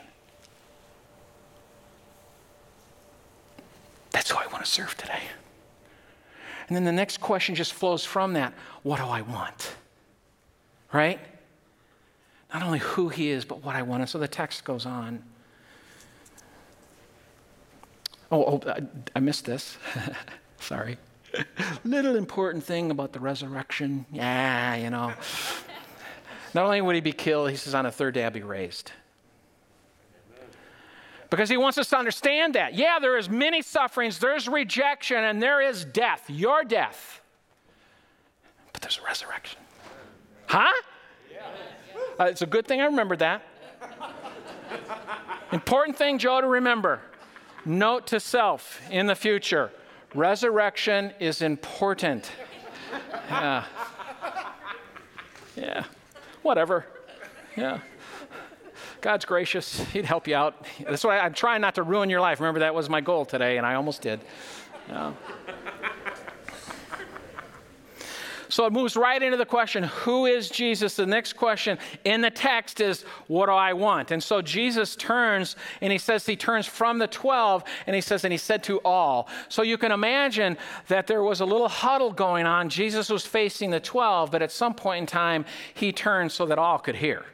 That's 4.10 4.30
who 4.30 4.38
I 4.38 4.46
want 4.48 4.64
to 4.64 4.70
serve 4.70 4.96
today. 4.96 5.22
And 6.68 6.76
then 6.76 6.84
the 6.84 6.92
next 6.92 7.20
question 7.20 7.54
just 7.54 7.72
flows 7.72 8.04
from 8.04 8.34
that 8.34 8.52
what 8.82 8.98
do 8.98 9.04
I 9.04 9.22
want? 9.22 9.74
Right? 10.92 11.20
Not 12.52 12.62
only 12.62 12.80
who 12.80 13.08
he 13.08 13.30
is, 13.30 13.44
but 13.44 13.62
what 13.64 13.76
I 13.76 13.82
want. 13.82 14.02
And 14.02 14.10
so 14.10 14.18
the 14.18 14.28
text 14.28 14.64
goes 14.64 14.86
on. 14.86 15.22
Oh, 18.30 18.44
oh 18.44 18.70
I, 18.70 18.80
I 19.16 19.20
missed 19.20 19.44
this. 19.44 19.76
Sorry. 20.60 20.98
Little 21.84 22.16
important 22.16 22.64
thing 22.64 22.90
about 22.90 23.12
the 23.12 23.20
resurrection. 23.20 24.06
Yeah, 24.12 24.76
you 24.76 24.90
know. 24.90 25.12
Not 26.54 26.64
only 26.64 26.80
would 26.80 26.94
he 26.94 27.00
be 27.00 27.12
killed, 27.12 27.50
he 27.50 27.56
says, 27.56 27.74
on 27.74 27.84
the 27.84 27.90
third 27.90 28.14
day 28.14 28.24
I'll 28.24 28.30
be 28.30 28.42
raised. 28.42 28.92
Because 31.30 31.48
he 31.48 31.56
wants 31.56 31.78
us 31.78 31.88
to 31.90 31.96
understand 31.96 32.56
that. 32.56 32.74
Yeah, 32.74 32.98
there 33.00 33.16
is 33.16 33.28
many 33.28 33.62
sufferings, 33.62 34.18
there's 34.18 34.48
rejection, 34.48 35.18
and 35.18 35.40
there 35.40 35.60
is 35.60 35.84
death, 35.84 36.28
your 36.28 36.64
death. 36.64 37.20
But 38.72 38.82
there's 38.82 38.98
a 38.98 39.06
resurrection. 39.06 39.60
Huh? 40.46 40.72
Uh, 42.18 42.24
it's 42.24 42.42
a 42.42 42.46
good 42.46 42.66
thing 42.66 42.80
I 42.80 42.86
remembered 42.86 43.20
that. 43.20 43.42
Important 45.52 45.96
thing, 45.96 46.18
Joe, 46.18 46.40
to 46.40 46.46
remember. 46.46 47.00
Note 47.64 48.06
to 48.08 48.20
self 48.20 48.80
in 48.90 49.06
the 49.06 49.14
future 49.14 49.70
resurrection 50.14 51.12
is 51.20 51.42
important. 51.42 52.30
Yeah. 53.28 53.64
Yeah. 55.56 55.84
Whatever. 56.42 56.86
Yeah. 57.56 57.80
God's 59.00 59.24
gracious. 59.24 59.80
He'd 59.92 60.04
help 60.04 60.26
you 60.26 60.34
out. 60.34 60.66
That's 60.80 61.04
why 61.04 61.18
I'm 61.18 61.32
trying 61.32 61.60
not 61.60 61.74
to 61.76 61.82
ruin 61.82 62.10
your 62.10 62.20
life. 62.20 62.40
Remember, 62.40 62.60
that 62.60 62.74
was 62.74 62.88
my 62.88 63.00
goal 63.00 63.24
today, 63.24 63.56
and 63.56 63.66
I 63.66 63.74
almost 63.74 64.02
did. 64.02 64.20
Yeah. 64.88 65.12
So 68.50 68.66
it 68.66 68.72
moves 68.72 68.96
right 68.96 69.22
into 69.22 69.36
the 69.36 69.46
question 69.46 69.84
who 69.84 70.26
is 70.26 70.48
Jesus? 70.50 70.96
The 70.96 71.06
next 71.06 71.34
question 71.34 71.78
in 72.04 72.20
the 72.20 72.30
text 72.30 72.80
is, 72.80 73.04
what 73.28 73.46
do 73.46 73.52
I 73.52 73.72
want? 73.72 74.10
And 74.10 74.22
so 74.22 74.42
Jesus 74.42 74.96
turns 74.96 75.54
and 75.80 75.92
he 75.92 75.98
says, 75.98 76.26
he 76.26 76.34
turns 76.34 76.66
from 76.66 76.98
the 76.98 77.06
12 77.06 77.62
and 77.86 77.94
he 77.94 78.02
says, 78.02 78.24
and 78.24 78.32
he 78.32 78.38
said 78.38 78.64
to 78.64 78.80
all. 78.80 79.28
So 79.48 79.62
you 79.62 79.78
can 79.78 79.92
imagine 79.92 80.58
that 80.88 81.06
there 81.06 81.22
was 81.22 81.40
a 81.40 81.44
little 81.44 81.68
huddle 81.68 82.12
going 82.12 82.44
on. 82.44 82.68
Jesus 82.68 83.08
was 83.08 83.24
facing 83.24 83.70
the 83.70 83.80
12, 83.80 84.32
but 84.32 84.42
at 84.42 84.50
some 84.50 84.74
point 84.74 85.02
in 85.02 85.06
time, 85.06 85.44
he 85.72 85.92
turned 85.92 86.32
so 86.32 86.44
that 86.46 86.58
all 86.58 86.78
could 86.78 86.96
hear. 86.96 87.24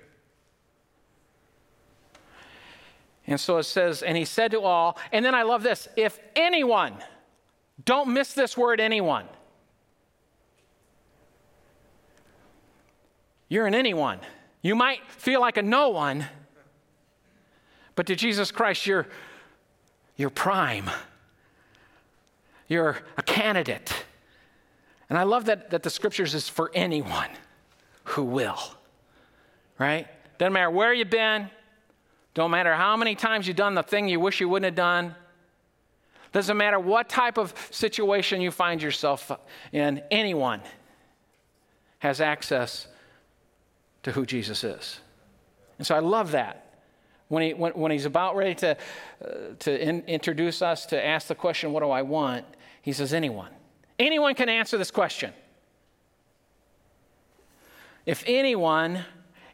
And 3.27 3.41
so 3.41 3.57
it 3.57 3.65
says, 3.65 4.03
and 4.03 4.19
he 4.19 4.27
said 4.27 4.51
to 4.51 4.61
all, 4.61 4.99
and 5.13 5.25
then 5.25 5.35
I 5.35 5.45
love 5.45 5.63
this 5.63 5.89
if 5.97 6.21
anyone, 6.37 6.95
don't 7.85 8.13
miss 8.13 8.35
this 8.35 8.57
word 8.57 8.81
anyone. 8.81 9.27
You're 13.49 13.67
an 13.67 13.75
anyone. 13.75 14.21
You 14.63 14.75
might 14.75 15.01
feel 15.09 15.41
like 15.41 15.57
a 15.57 15.63
no 15.63 15.91
one, 15.91 16.27
but 17.95 18.07
to 18.07 18.17
Jesus 18.17 18.51
Christ, 18.51 18.87
you're, 18.87 19.07
you're 20.17 20.31
prime. 20.31 20.91
You're 22.69 22.99
a 23.17 23.23
candidate. 23.23 23.93
And 25.09 25.19
I 25.19 25.23
love 25.23 25.45
that, 25.45 25.71
that 25.71 25.83
the 25.83 25.91
scriptures 25.91 26.35
is 26.35 26.49
for 26.49 26.71
anyone 26.75 27.31
who 28.05 28.25
will, 28.25 28.59
right? 29.79 30.09
Doesn't 30.39 30.53
matter 30.53 30.71
where 30.71 30.93
you've 30.93 31.11
been, 31.11 31.49
don't 32.35 32.51
matter 32.51 32.75
how 32.75 32.97
many 32.97 33.15
times 33.15 33.47
you've 33.47 33.57
done 33.57 33.75
the 33.75 33.83
thing 33.83 34.09
you 34.09 34.21
wish 34.21 34.41
you 34.41 34.49
wouldn't 34.49 34.67
have 34.67 34.75
done. 34.75 35.15
Doesn't 36.33 36.57
matter 36.57 36.79
what 36.79 37.09
type 37.09 37.39
of 37.39 37.55
situation 37.71 38.41
you 38.41 38.51
find 38.51 38.83
yourself 38.83 39.33
in, 39.73 40.03
anyone 40.11 40.61
has 42.01 42.21
access 42.21 42.89
to 44.07 44.12
who 44.12 44.25
Jesus 44.25 44.62
is. 44.62 45.01
And 45.79 45.87
so 45.87 45.97
I 45.97 45.99
love 45.99 46.31
that. 46.31 46.79
When, 47.27 47.42
he, 47.42 47.55
when, 47.55 47.73
when 47.73 47.90
he's 47.90 48.05
about 48.05 48.37
ready 48.37 48.55
to, 48.55 48.77
uh, 49.21 49.29
to 49.59 49.83
in, 49.83 50.03
introduce 50.03 50.62
us 50.62 50.87
to 50.87 51.05
ask 51.05 51.27
the 51.27 51.35
question, 51.35 51.73
What 51.73 51.83
do 51.83 51.90
I 51.90 52.03
want? 52.03 52.47
He 52.83 52.92
says, 52.92 53.12
Anyone. 53.12 53.51
Anyone 53.99 54.37
can 54.37 54.49
answer 54.49 54.79
this 54.79 54.92
question. 54.92 55.33
If 58.07 58.23
anyone 58.29 59.05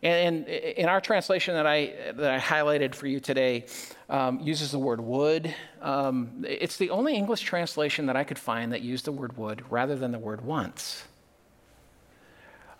and, 0.02 0.46
in 0.46 0.86
our 0.86 1.00
translation 1.00 1.54
that 1.54 1.66
I, 1.66 1.94
that 2.14 2.30
I 2.30 2.38
highlighted 2.38 2.94
for 2.94 3.06
you 3.06 3.20
today 3.20 3.64
um, 4.10 4.38
uses 4.40 4.70
the 4.70 4.78
word 4.78 5.00
would. 5.00 5.54
Um, 5.80 6.44
it's 6.46 6.76
the 6.76 6.90
only 6.90 7.14
English 7.14 7.40
translation 7.40 8.04
that 8.04 8.16
I 8.16 8.24
could 8.24 8.38
find 8.38 8.74
that 8.74 8.82
used 8.82 9.06
the 9.06 9.12
word 9.12 9.38
would 9.38 9.64
rather 9.72 9.96
than 9.96 10.12
the 10.12 10.18
word 10.18 10.42
once. 10.42 11.04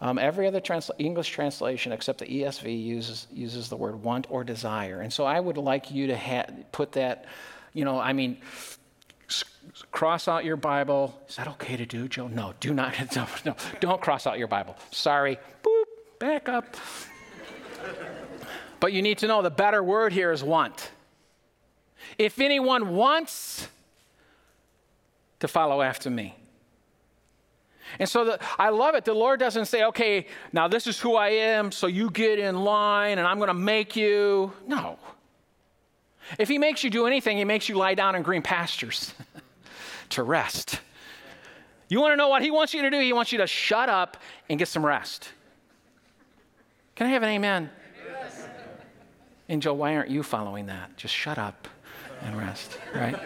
Um, 0.02 0.18
every 0.18 0.48
other 0.48 0.60
English 0.98 1.28
translation 1.28 1.92
except 1.92 2.18
the 2.18 2.26
ESV 2.26 2.84
uses, 2.84 3.28
uses 3.32 3.68
the 3.68 3.76
word 3.76 4.02
want 4.02 4.26
or 4.30 4.42
desire. 4.42 5.00
And 5.00 5.12
so 5.12 5.24
I 5.24 5.38
would 5.38 5.56
like 5.56 5.92
you 5.92 6.08
to 6.08 6.18
ha- 6.18 6.46
put 6.72 6.90
that, 6.92 7.26
you 7.72 7.84
know, 7.84 8.00
I 8.00 8.12
mean, 8.12 8.38
cross 9.92 10.26
out 10.26 10.44
your 10.44 10.56
Bible. 10.56 11.16
Is 11.28 11.36
that 11.36 11.46
okay 11.46 11.76
to 11.76 11.86
do, 11.86 12.08
Joe? 12.08 12.26
No, 12.26 12.52
do 12.58 12.74
not. 12.74 12.96
No, 13.16 13.28
no, 13.46 13.54
don't 13.78 14.00
cross 14.02 14.26
out 14.26 14.38
your 14.38 14.48
Bible. 14.48 14.74
Sorry. 14.90 15.38
Boop, 15.62 15.84
back 16.18 16.48
up. 16.48 16.76
But 18.80 18.92
you 18.92 19.02
need 19.02 19.18
to 19.18 19.28
know 19.28 19.40
the 19.40 19.50
better 19.50 19.84
word 19.84 20.12
here 20.12 20.32
is 20.32 20.42
want. 20.42 20.90
If 22.18 22.40
anyone 22.40 22.96
wants 22.96 23.68
to 25.38 25.46
follow 25.46 25.80
after 25.80 26.10
me. 26.10 26.34
And 27.98 28.08
so 28.08 28.24
the, 28.24 28.38
I 28.58 28.70
love 28.70 28.94
it. 28.94 29.04
The 29.04 29.14
Lord 29.14 29.40
doesn't 29.40 29.66
say, 29.66 29.84
okay, 29.84 30.26
now 30.52 30.68
this 30.68 30.86
is 30.86 30.98
who 30.98 31.16
I 31.16 31.28
am, 31.28 31.72
so 31.72 31.86
you 31.86 32.10
get 32.10 32.38
in 32.38 32.64
line 32.64 33.18
and 33.18 33.26
I'm 33.26 33.38
going 33.38 33.48
to 33.48 33.54
make 33.54 33.96
you. 33.96 34.52
No. 34.66 34.98
If 36.38 36.48
He 36.48 36.58
makes 36.58 36.82
you 36.84 36.90
do 36.90 37.06
anything, 37.06 37.36
He 37.36 37.44
makes 37.44 37.68
you 37.68 37.76
lie 37.76 37.94
down 37.94 38.14
in 38.14 38.22
green 38.22 38.42
pastures 38.42 39.14
to 40.10 40.22
rest. 40.22 40.80
You 41.88 42.00
want 42.00 42.12
to 42.12 42.16
know 42.16 42.28
what 42.28 42.42
He 42.42 42.50
wants 42.50 42.72
you 42.72 42.82
to 42.82 42.90
do? 42.90 42.98
He 43.00 43.12
wants 43.12 43.32
you 43.32 43.38
to 43.38 43.46
shut 43.46 43.88
up 43.88 44.16
and 44.48 44.58
get 44.58 44.68
some 44.68 44.84
rest. 44.84 45.30
Can 46.94 47.06
I 47.06 47.10
have 47.10 47.22
an 47.22 47.30
amen? 47.30 47.70
Angel, 49.48 49.76
why 49.76 49.96
aren't 49.96 50.08
you 50.08 50.22
following 50.22 50.66
that? 50.66 50.96
Just 50.96 51.14
shut 51.14 51.36
up 51.36 51.68
and 52.22 52.38
rest, 52.38 52.78
right? 52.94 53.18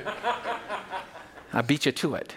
I 1.52 1.62
beat 1.62 1.86
you 1.86 1.92
to 1.92 2.14
it. 2.16 2.36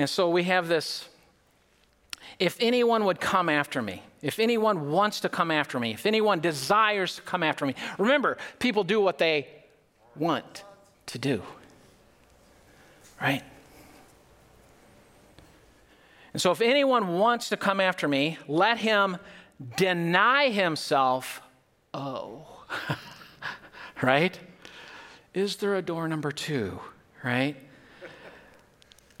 And 0.00 0.08
so 0.08 0.30
we 0.30 0.44
have 0.44 0.66
this 0.66 1.06
if 2.38 2.56
anyone 2.58 3.04
would 3.04 3.20
come 3.20 3.50
after 3.50 3.82
me, 3.82 4.02
if 4.22 4.38
anyone 4.38 4.90
wants 4.90 5.20
to 5.20 5.28
come 5.28 5.50
after 5.50 5.78
me, 5.78 5.92
if 5.92 6.06
anyone 6.06 6.40
desires 6.40 7.16
to 7.16 7.22
come 7.22 7.42
after 7.42 7.66
me, 7.66 7.74
remember, 7.98 8.38
people 8.58 8.82
do 8.82 8.98
what 8.98 9.18
they 9.18 9.46
want. 10.16 10.64
to 11.04 11.18
do. 11.18 11.42
Right? 13.20 13.42
And 16.32 16.40
so, 16.40 16.50
if 16.50 16.62
anyone 16.62 17.18
wants 17.18 17.50
to 17.50 17.58
come 17.58 17.78
after 17.78 18.08
me, 18.08 18.38
let 18.48 18.78
him 18.78 19.18
deny 19.76 20.48
himself. 20.48 21.42
Oh, 21.92 22.64
right? 24.02 24.38
Is 25.34 25.56
there 25.56 25.74
a 25.74 25.82
door 25.82 26.08
number 26.08 26.32
two? 26.32 26.80
Right? 27.22 27.69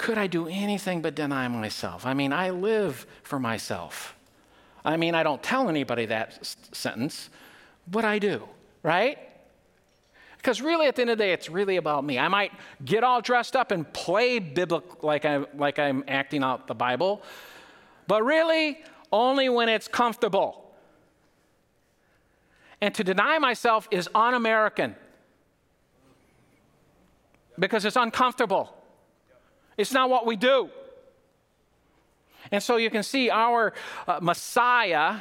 Could 0.00 0.16
I 0.16 0.28
do 0.28 0.48
anything 0.48 1.02
but 1.02 1.14
deny 1.14 1.46
myself? 1.46 2.06
I 2.06 2.14
mean, 2.14 2.32
I 2.32 2.48
live 2.48 3.06
for 3.22 3.38
myself. 3.38 4.16
I 4.82 4.96
mean, 4.96 5.14
I 5.14 5.22
don't 5.22 5.42
tell 5.42 5.68
anybody 5.68 6.06
that 6.06 6.38
s- 6.40 6.56
sentence, 6.72 7.28
but 7.86 8.02
I 8.02 8.18
do, 8.18 8.48
right? 8.82 9.18
Because 10.38 10.62
really, 10.62 10.86
at 10.86 10.96
the 10.96 11.02
end 11.02 11.10
of 11.10 11.18
the 11.18 11.24
day, 11.24 11.34
it's 11.34 11.50
really 11.50 11.76
about 11.76 12.02
me. 12.02 12.18
I 12.18 12.28
might 12.28 12.50
get 12.82 13.04
all 13.04 13.20
dressed 13.20 13.54
up 13.54 13.72
and 13.72 13.92
play 13.92 14.38
biblical 14.38 15.06
like, 15.06 15.26
I, 15.26 15.44
like 15.54 15.78
I'm 15.78 16.02
acting 16.08 16.42
out 16.42 16.66
the 16.66 16.74
Bible, 16.74 17.20
but 18.06 18.24
really, 18.24 18.78
only 19.12 19.50
when 19.50 19.68
it's 19.68 19.86
comfortable. 19.86 20.72
And 22.80 22.94
to 22.94 23.04
deny 23.04 23.38
myself 23.38 23.86
is 23.90 24.08
un 24.14 24.32
American 24.32 24.96
because 27.58 27.84
it's 27.84 27.96
uncomfortable. 27.96 28.79
It's 29.80 29.92
not 29.92 30.10
what 30.10 30.26
we 30.26 30.36
do. 30.36 30.68
And 32.52 32.62
so 32.62 32.76
you 32.76 32.90
can 32.90 33.02
see 33.02 33.30
our 33.30 33.72
uh, 34.06 34.18
Messiah 34.20 35.20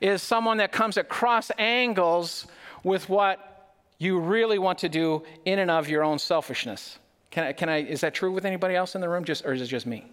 is 0.00 0.22
someone 0.22 0.58
that 0.58 0.70
comes 0.70 0.96
at 0.96 1.08
cross 1.08 1.50
angles 1.58 2.46
with 2.84 3.08
what 3.08 3.74
you 3.98 4.20
really 4.20 4.58
want 4.58 4.78
to 4.78 4.88
do 4.88 5.24
in 5.44 5.58
and 5.58 5.70
of 5.70 5.88
your 5.88 6.04
own 6.04 6.18
selfishness. 6.20 7.00
Can 7.32 7.44
I, 7.44 7.52
can 7.52 7.68
I, 7.68 7.78
is 7.78 8.02
that 8.02 8.14
true 8.14 8.30
with 8.30 8.44
anybody 8.44 8.76
else 8.76 8.94
in 8.94 9.00
the 9.00 9.08
room, 9.08 9.24
just, 9.24 9.44
or 9.44 9.52
is 9.52 9.62
it 9.62 9.66
just 9.66 9.86
me? 9.86 10.06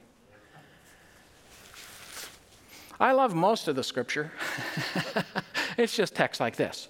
I 3.00 3.12
love 3.12 3.36
most 3.36 3.68
of 3.68 3.76
the 3.76 3.84
scripture. 3.84 4.32
it's 5.78 5.96
just 5.96 6.16
text 6.16 6.40
like 6.40 6.56
this. 6.56 6.88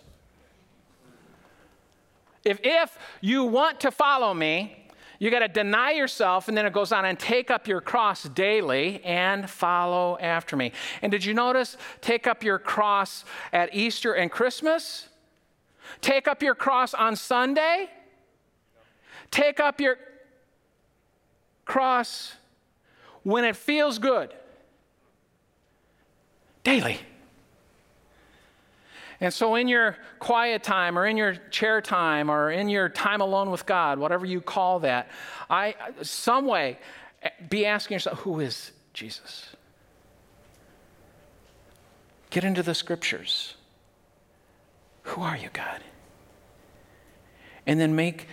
If, 2.46 2.60
if 2.64 2.98
you 3.20 3.44
want 3.44 3.82
to 3.82 3.92
follow 3.92 4.34
me, 4.34 4.83
you 5.24 5.32
got 5.32 5.40
to 5.40 5.48
deny 5.48 5.92
yourself, 5.92 6.50
and 6.50 6.58
then 6.58 6.66
it 6.66 6.74
goes 6.74 6.92
on 6.92 7.06
and 7.06 7.18
take 7.18 7.50
up 7.50 7.66
your 7.66 7.80
cross 7.80 8.24
daily 8.24 9.02
and 9.06 9.50
follow 9.50 10.18
after 10.20 10.58
me. 10.58 10.74
And 11.02 11.14
did 11.14 11.24
you 11.24 11.34
notice 11.34 11.78
take 12.02 12.28
up 12.28 12.44
your 12.44 12.60
cross 12.60 13.24
at 13.54 13.74
Easter 13.74 14.12
and 14.12 14.30
Christmas? 14.30 15.08
Take 16.02 16.28
up 16.28 16.44
your 16.44 16.56
cross 16.56 16.94
on 16.94 17.16
Sunday. 17.16 17.90
Take 19.32 19.62
up 19.62 19.80
your 19.80 19.98
cross 21.64 22.34
when 23.24 23.46
it 23.46 23.56
feels 23.56 24.00
good. 24.00 24.34
Daily. 26.66 27.00
And 29.24 29.34
so, 29.34 29.56
in 29.56 29.70
your 29.70 29.96
quiet 30.20 30.64
time, 30.64 31.00
or 31.00 31.08
in 31.08 31.16
your 31.16 31.36
chair 31.50 31.80
time, 31.80 32.30
or 32.30 32.52
in 32.52 32.68
your 32.68 32.90
time 32.90 33.22
alone 33.22 33.52
with 33.52 33.66
God, 33.66 33.98
whatever 33.98 34.26
you 34.26 34.42
call 34.42 34.82
that, 34.82 35.10
I, 35.50 35.76
some 36.02 36.46
way, 36.46 36.78
be 37.50 37.66
asking 37.66 37.96
yourself, 37.96 38.20
who 38.20 38.42
is 38.42 38.74
Jesus? 38.94 39.56
Get 42.32 42.44
into 42.44 42.64
the 42.64 42.76
scriptures. 42.76 43.56
Who 45.04 45.22
are 45.22 45.38
you, 45.38 45.48
God? 45.54 45.82
And 47.66 47.80
then 47.80 47.96
make 47.96 48.28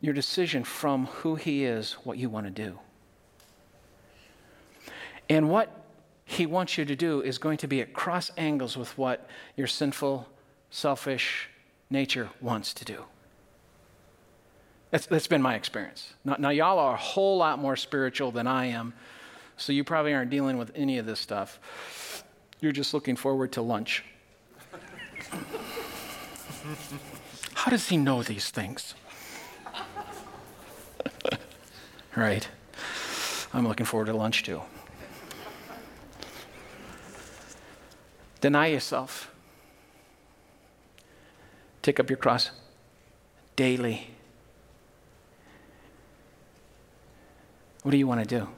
your 0.00 0.14
decision 0.14 0.64
from 0.64 1.06
who 1.06 1.36
He 1.36 1.64
is, 1.64 1.92
what 2.02 2.18
you 2.18 2.28
want 2.28 2.46
to 2.46 2.50
do. 2.50 2.80
And 5.28 5.48
what 5.48 5.85
He 6.28 6.44
wants 6.44 6.76
you 6.76 6.84
to 6.84 6.96
do 6.96 7.22
is 7.22 7.38
going 7.38 7.56
to 7.58 7.68
be 7.68 7.80
at 7.80 7.94
cross 7.94 8.32
angles 8.36 8.76
with 8.76 8.98
what 8.98 9.30
your 9.56 9.68
sinful, 9.68 10.28
selfish 10.70 11.48
nature 11.88 12.30
wants 12.40 12.74
to 12.74 12.84
do. 12.84 13.04
That's, 14.90 15.06
that's 15.06 15.28
been 15.28 15.40
my 15.40 15.54
experience. 15.54 16.14
Now, 16.24 16.34
now, 16.38 16.48
y'all 16.50 16.80
are 16.80 16.94
a 16.94 16.98
whole 16.98 17.38
lot 17.38 17.60
more 17.60 17.76
spiritual 17.76 18.32
than 18.32 18.48
I 18.48 18.66
am, 18.66 18.92
so 19.56 19.72
you 19.72 19.84
probably 19.84 20.12
aren't 20.14 20.30
dealing 20.30 20.58
with 20.58 20.72
any 20.74 20.98
of 20.98 21.06
this 21.06 21.20
stuff. 21.20 22.24
You're 22.60 22.72
just 22.72 22.92
looking 22.92 23.14
forward 23.14 23.52
to 23.52 23.62
lunch. 23.62 24.04
How 27.54 27.70
does 27.70 27.88
he 27.88 27.96
know 27.96 28.24
these 28.24 28.50
things? 28.50 28.94
right. 32.16 32.48
I'm 33.54 33.68
looking 33.68 33.86
forward 33.86 34.06
to 34.06 34.12
lunch 34.12 34.42
too. 34.42 34.60
Deny 38.40 38.66
yourself. 38.66 39.32
Take 41.82 42.00
up 42.00 42.10
your 42.10 42.16
cross 42.16 42.50
daily. 43.54 44.10
What 47.82 47.92
do 47.92 47.96
you 47.96 48.06
want 48.06 48.28
to 48.28 48.40
do? 48.40 48.48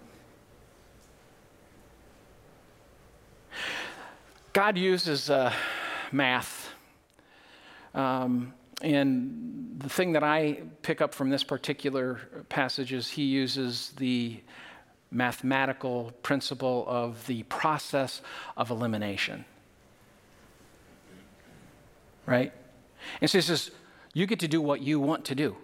God 4.52 4.76
uses 4.78 5.30
uh, 5.30 5.52
math. 6.10 6.70
Um, 7.94 8.54
and 8.80 9.76
the 9.78 9.88
thing 9.88 10.12
that 10.12 10.24
I 10.24 10.62
pick 10.82 11.00
up 11.00 11.14
from 11.14 11.30
this 11.30 11.44
particular 11.44 12.20
passage 12.48 12.92
is 12.92 13.08
he 13.08 13.24
uses 13.24 13.92
the 13.98 14.40
mathematical 15.10 16.12
principle 16.22 16.84
of 16.88 17.26
the 17.26 17.42
process 17.44 18.20
of 18.56 18.70
elimination. 18.70 19.44
Right? 22.28 22.52
And 23.20 23.30
so 23.30 23.38
he 23.38 23.42
says, 23.42 23.70
you 24.12 24.26
get 24.26 24.40
to 24.40 24.48
do 24.48 24.60
what 24.60 24.82
you 24.82 25.00
want 25.00 25.24
to 25.26 25.34
do. 25.34 25.56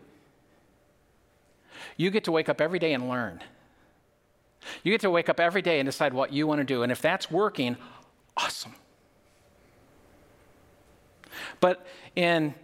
You 1.97 2.11
get 2.11 2.25
to 2.25 2.33
wake 2.33 2.49
up 2.49 2.61
every 2.61 2.79
day 2.79 2.93
and 2.95 3.09
learn. 3.09 3.41
You 4.83 4.93
get 4.93 5.03
to 5.03 5.11
wake 5.11 5.29
up 5.29 5.39
every 5.39 5.63
day 5.63 5.79
and 5.79 5.87
decide 5.87 6.15
what 6.15 6.33
you 6.33 6.47
want 6.47 6.61
to 6.61 6.65
do. 6.65 6.83
And 6.83 6.91
if 6.91 7.03
that's 7.03 7.31
working, 7.31 7.77
awesome. 8.37 8.75
But 11.61 11.87
in 12.17 12.55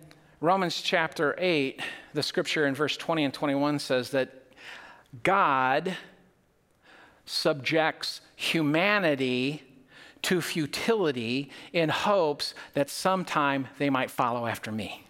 Romans 0.41 0.81
chapter 0.81 1.35
8, 1.39 1.81
the 2.15 2.23
scripture 2.23 2.67
in 2.67 2.75
verse 2.75 2.97
20 2.97 3.25
and 3.25 3.35
21 3.35 3.79
says 3.81 4.11
that 4.11 4.33
God 5.23 5.97
subjects 7.27 8.23
humanity 8.37 9.63
to 10.23 10.41
futility 10.41 11.51
in 11.73 11.89
hopes 11.89 12.55
that 12.75 12.91
sometime 12.91 13.69
they 13.79 13.91
might 13.91 14.11
follow 14.11 14.47
after 14.47 14.71
me. 14.71 15.05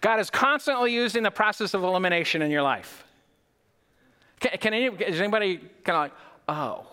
God 0.00 0.20
is 0.20 0.30
constantly 0.30 0.92
using 0.92 1.22
the 1.22 1.30
process 1.30 1.74
of 1.74 1.82
elimination 1.82 2.42
in 2.42 2.50
your 2.50 2.62
life. 2.62 3.04
Can, 4.40 4.52
can 4.58 4.74
any, 4.74 4.86
is 4.86 5.20
anybody 5.20 5.58
kind 5.84 5.96
of 5.96 5.96
like, 5.96 6.12
oh, 6.48 6.86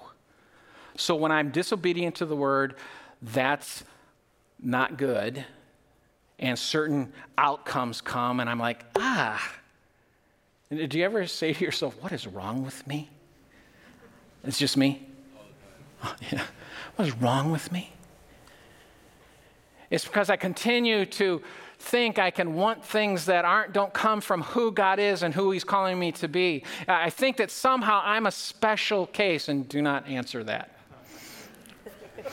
so 0.96 1.16
when 1.16 1.32
I'm 1.32 1.50
disobedient 1.50 2.16
to 2.16 2.26
the 2.26 2.36
word, 2.36 2.76
that's 3.22 3.84
not 4.62 4.98
good, 4.98 5.44
and 6.40 6.58
certain 6.58 7.12
outcomes 7.38 8.00
come, 8.00 8.40
and 8.40 8.50
I'm 8.50 8.60
like, 8.60 8.86
ah. 8.96 9.54
Do 10.70 10.98
you 10.98 11.06
ever 11.06 11.28
say 11.28 11.54
to 11.54 11.64
yourself, 11.64 11.96
what 12.02 12.12
is 12.12 12.26
wrong 12.26 12.64
with 12.64 12.86
me? 12.88 13.10
It's 14.44 14.58
just 14.58 14.78
me? 14.78 15.08
Yeah. 16.32 16.44
What 16.96 17.08
is 17.08 17.16
wrong 17.16 17.52
with 17.52 17.72
me? 17.72 17.92
It's 19.90 20.06
because 20.06 20.30
I 20.30 20.36
continue 20.36 21.06
to 21.06 21.42
think 21.80 22.18
I 22.18 22.32
can 22.32 22.54
want 22.54 22.84
things 22.84 23.26
that 23.26 23.46
aren't 23.46 23.74
don't 23.74 23.94
come 23.94 24.22
from 24.22 24.42
who 24.42 24.72
God 24.72 25.00
is 25.00 25.22
and 25.22 25.34
who 25.34 25.52
he's 25.52 25.64
calling 25.64 26.00
me 26.00 26.12
to 26.14 26.28
be. 26.28 26.64
I 26.88 27.10
think 27.10 27.38
that 27.38 27.52
somehow 27.52 28.02
I'm 28.04 28.26
a 28.26 28.32
special 28.32 29.08
case 29.08 29.50
and 29.50 29.68
do 29.68 29.82
not 29.82 30.08
answer 30.08 30.44
that. 30.46 30.78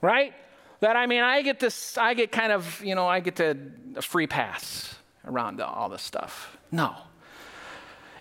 right? 0.00 0.32
That 0.80 0.96
I 0.96 1.06
mean 1.06 1.22
I 1.22 1.42
get 1.42 1.60
this 1.60 1.98
I 1.98 2.14
get 2.14 2.30
kind 2.30 2.52
of, 2.52 2.82
you 2.84 2.94
know, 2.94 3.06
I 3.06 3.20
get 3.20 3.36
to 3.36 3.56
a 3.96 4.02
free 4.02 4.26
pass 4.26 4.94
around 5.26 5.60
all 5.60 5.88
this 5.88 6.02
stuff. 6.02 6.56
No. 6.70 6.94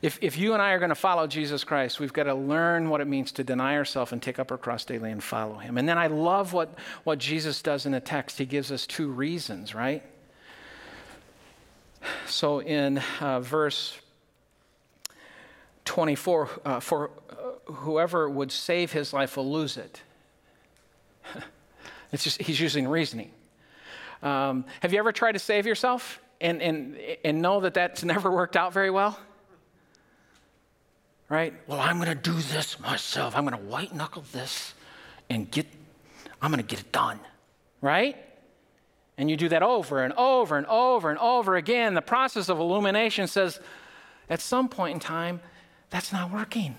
If, 0.02 0.20
if 0.22 0.38
you 0.38 0.54
and 0.54 0.62
I 0.62 0.72
are 0.72 0.80
going 0.80 0.90
to 0.90 0.96
follow 0.96 1.28
Jesus 1.28 1.64
Christ, 1.64 2.00
we've 2.00 2.14
got 2.14 2.24
to 2.24 2.36
learn 2.36 2.90
what 2.90 3.02
it 3.02 3.08
means 3.08 3.32
to 3.34 3.44
deny 3.44 3.76
ourselves 3.76 4.12
and 4.12 4.22
take 4.22 4.40
up 4.40 4.52
our 4.52 4.58
cross 4.58 4.86
daily 4.86 5.12
and 5.12 5.24
follow 5.24 5.56
him. 5.56 5.78
And 5.78 5.90
then 5.90 5.98
I 5.98 6.08
love 6.08 6.54
what, 6.54 6.78
what 7.04 7.20
Jesus 7.20 7.62
does 7.62 7.86
in 7.86 7.92
the 7.92 8.00
text. 8.00 8.38
He 8.38 8.46
gives 8.46 8.72
us 8.72 8.86
two 8.86 9.10
reasons, 9.10 9.74
right? 9.74 10.04
So 12.28 12.60
in 12.60 13.00
uh, 13.20 13.40
verse 13.40 13.98
24, 15.86 16.50
uh, 16.64 16.80
for 16.80 17.10
uh, 17.30 17.72
whoever 17.72 18.30
would 18.30 18.52
save 18.52 18.92
his 18.92 19.14
life 19.14 19.38
will 19.38 19.52
lose 19.52 19.78
it. 19.78 20.02
it's 22.12 22.24
just, 22.24 22.42
he's 22.42 22.60
using 22.60 22.88
reasoning. 22.88 23.32
Um, 24.22 24.66
have 24.82 24.94
you 24.94 25.00
ever 25.00 25.12
tried 25.12 25.34
to 25.34 25.40
save 25.40 25.66
yourself? 25.66 26.22
and, 26.40 26.62
and, 26.62 26.98
and 27.24 27.42
know 27.42 27.62
that 27.62 27.74
that's 27.74 28.04
never 28.04 28.32
worked 28.32 28.56
out 28.56 28.74
very 28.74 28.90
well? 28.90 29.20
Right? 31.30 31.54
Well, 31.68 31.80
I'm 31.80 31.98
going 31.98 32.10
to 32.10 32.16
do 32.16 32.34
this 32.34 32.80
myself. 32.80 33.36
I'm 33.36 33.46
going 33.46 33.58
to 33.58 33.70
white 33.70 33.94
knuckle 33.94 34.24
this 34.32 34.74
and 35.30 35.50
get, 35.52 35.68
I'm 36.42 36.52
going 36.52 36.64
to 36.64 36.68
get 36.68 36.80
it 36.80 36.92
done. 36.92 37.20
Right? 37.82 38.16
And 39.18 39.30
you 39.30 39.36
do 39.36 39.50
that 39.50 39.64
over 39.64 40.04
and 40.04 40.14
over 40.14 40.58
and 40.58 40.68
over 40.68 41.10
and 41.10 41.20
over 41.20 41.56
again. 41.56 41.96
The 41.96 42.02
process 42.02 42.50
of 42.50 42.60
illumination 42.60 43.28
says 43.28 43.60
at 44.30 44.42
some 44.42 44.70
point 44.70 44.94
in 44.94 45.00
time, 45.00 45.42
that's 45.90 46.14
not 46.14 46.32
working. 46.32 46.76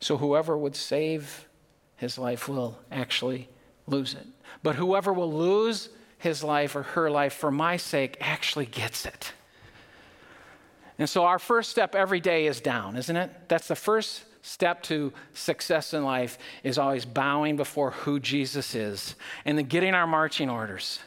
So 0.00 0.16
whoever 0.16 0.56
would 0.56 0.74
save 0.74 1.48
his 1.96 2.18
life 2.18 2.48
will 2.48 2.78
actually 2.90 3.48
lose 3.86 4.14
it. 4.14 4.26
But 4.62 4.76
whoever 4.76 5.12
will 5.12 5.32
lose 5.32 5.90
his 6.18 6.42
life 6.42 6.74
or 6.74 6.82
her 6.82 7.10
life 7.10 7.34
for 7.34 7.50
my 7.50 7.76
sake 7.76 8.16
actually 8.20 8.66
gets 8.66 9.04
it. 9.06 9.32
And 11.02 11.10
so 11.10 11.24
our 11.24 11.40
first 11.40 11.68
step 11.68 11.96
every 11.96 12.20
day 12.20 12.46
is 12.46 12.60
down, 12.60 12.96
isn't 12.96 13.16
it? 13.16 13.28
That's 13.48 13.66
the 13.66 13.74
first 13.74 14.22
step 14.42 14.84
to 14.84 15.12
success 15.34 15.94
in 15.94 16.04
life 16.04 16.38
is 16.62 16.78
always 16.78 17.04
bowing 17.04 17.56
before 17.56 17.90
who 17.90 18.20
Jesus 18.20 18.76
is 18.76 19.16
and 19.44 19.58
then 19.58 19.64
getting 19.64 19.94
our 19.94 20.06
marching 20.06 20.48
orders. 20.48 21.00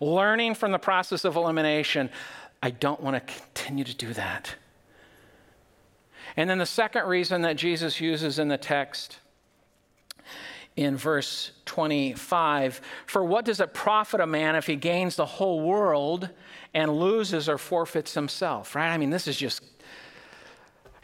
Learning 0.00 0.54
from 0.54 0.70
the 0.70 0.78
process 0.78 1.24
of 1.24 1.34
elimination, 1.34 2.10
I 2.62 2.70
don't 2.70 3.00
want 3.00 3.16
to 3.16 3.34
continue 3.34 3.82
to 3.82 3.96
do 3.96 4.12
that. 4.12 4.54
And 6.36 6.48
then 6.48 6.58
the 6.58 6.64
second 6.64 7.08
reason 7.08 7.42
that 7.42 7.56
Jesus 7.56 8.00
uses 8.00 8.38
in 8.38 8.46
the 8.46 8.56
text 8.56 9.18
in 10.76 10.96
verse 10.96 11.52
25 11.66 12.80
For 13.06 13.24
what 13.24 13.44
does 13.44 13.60
it 13.60 13.74
profit 13.74 14.20
a 14.20 14.26
man 14.26 14.56
if 14.56 14.66
he 14.66 14.76
gains 14.76 15.16
the 15.16 15.26
whole 15.26 15.60
world 15.60 16.28
and 16.72 16.98
loses 16.98 17.48
or 17.48 17.58
forfeits 17.58 18.14
himself? 18.14 18.74
Right? 18.74 18.90
I 18.90 18.98
mean, 18.98 19.10
this 19.10 19.28
is 19.28 19.36
just, 19.36 19.62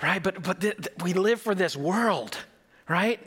right? 0.02 0.22
But, 0.22 0.42
but 0.42 0.60
th- 0.60 0.76
th- 0.76 0.96
we 1.02 1.12
live 1.12 1.40
for 1.40 1.54
this 1.54 1.76
world, 1.76 2.36
right? 2.88 3.20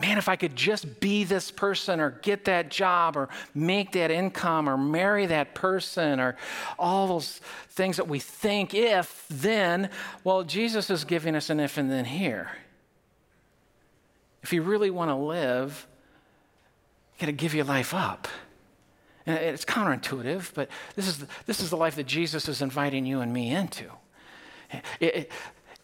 Man, 0.00 0.16
if 0.16 0.30
I 0.30 0.36
could 0.36 0.56
just 0.56 0.98
be 0.98 1.24
this 1.24 1.50
person 1.50 2.00
or 2.00 2.10
get 2.22 2.46
that 2.46 2.70
job 2.70 3.18
or 3.18 3.28
make 3.54 3.92
that 3.92 4.10
income 4.10 4.66
or 4.66 4.78
marry 4.78 5.26
that 5.26 5.54
person 5.54 6.18
or 6.18 6.36
all 6.78 7.06
those 7.06 7.42
things 7.68 7.98
that 7.98 8.08
we 8.08 8.18
think 8.18 8.72
if, 8.72 9.26
then, 9.28 9.90
well, 10.24 10.42
Jesus 10.42 10.88
is 10.88 11.04
giving 11.04 11.36
us 11.36 11.50
an 11.50 11.60
if 11.60 11.76
and 11.76 11.90
then 11.90 12.06
here. 12.06 12.50
If 14.42 14.54
you 14.54 14.62
really 14.62 14.88
want 14.88 15.10
to 15.10 15.16
live, 15.16 15.86
got 17.20 17.26
to 17.26 17.32
give 17.32 17.54
your 17.54 17.64
life 17.64 17.94
up. 17.94 18.26
And 19.26 19.36
it's 19.36 19.64
counterintuitive, 19.64 20.54
but 20.54 20.68
this 20.96 21.06
is, 21.06 21.18
the, 21.18 21.26
this 21.46 21.60
is 21.60 21.70
the 21.70 21.76
life 21.76 21.94
that 21.96 22.06
Jesus 22.06 22.48
is 22.48 22.62
inviting 22.62 23.04
you 23.04 23.20
and 23.20 23.32
me 23.32 23.50
into. 23.54 23.84
It, 24.72 24.82
it, 25.00 25.32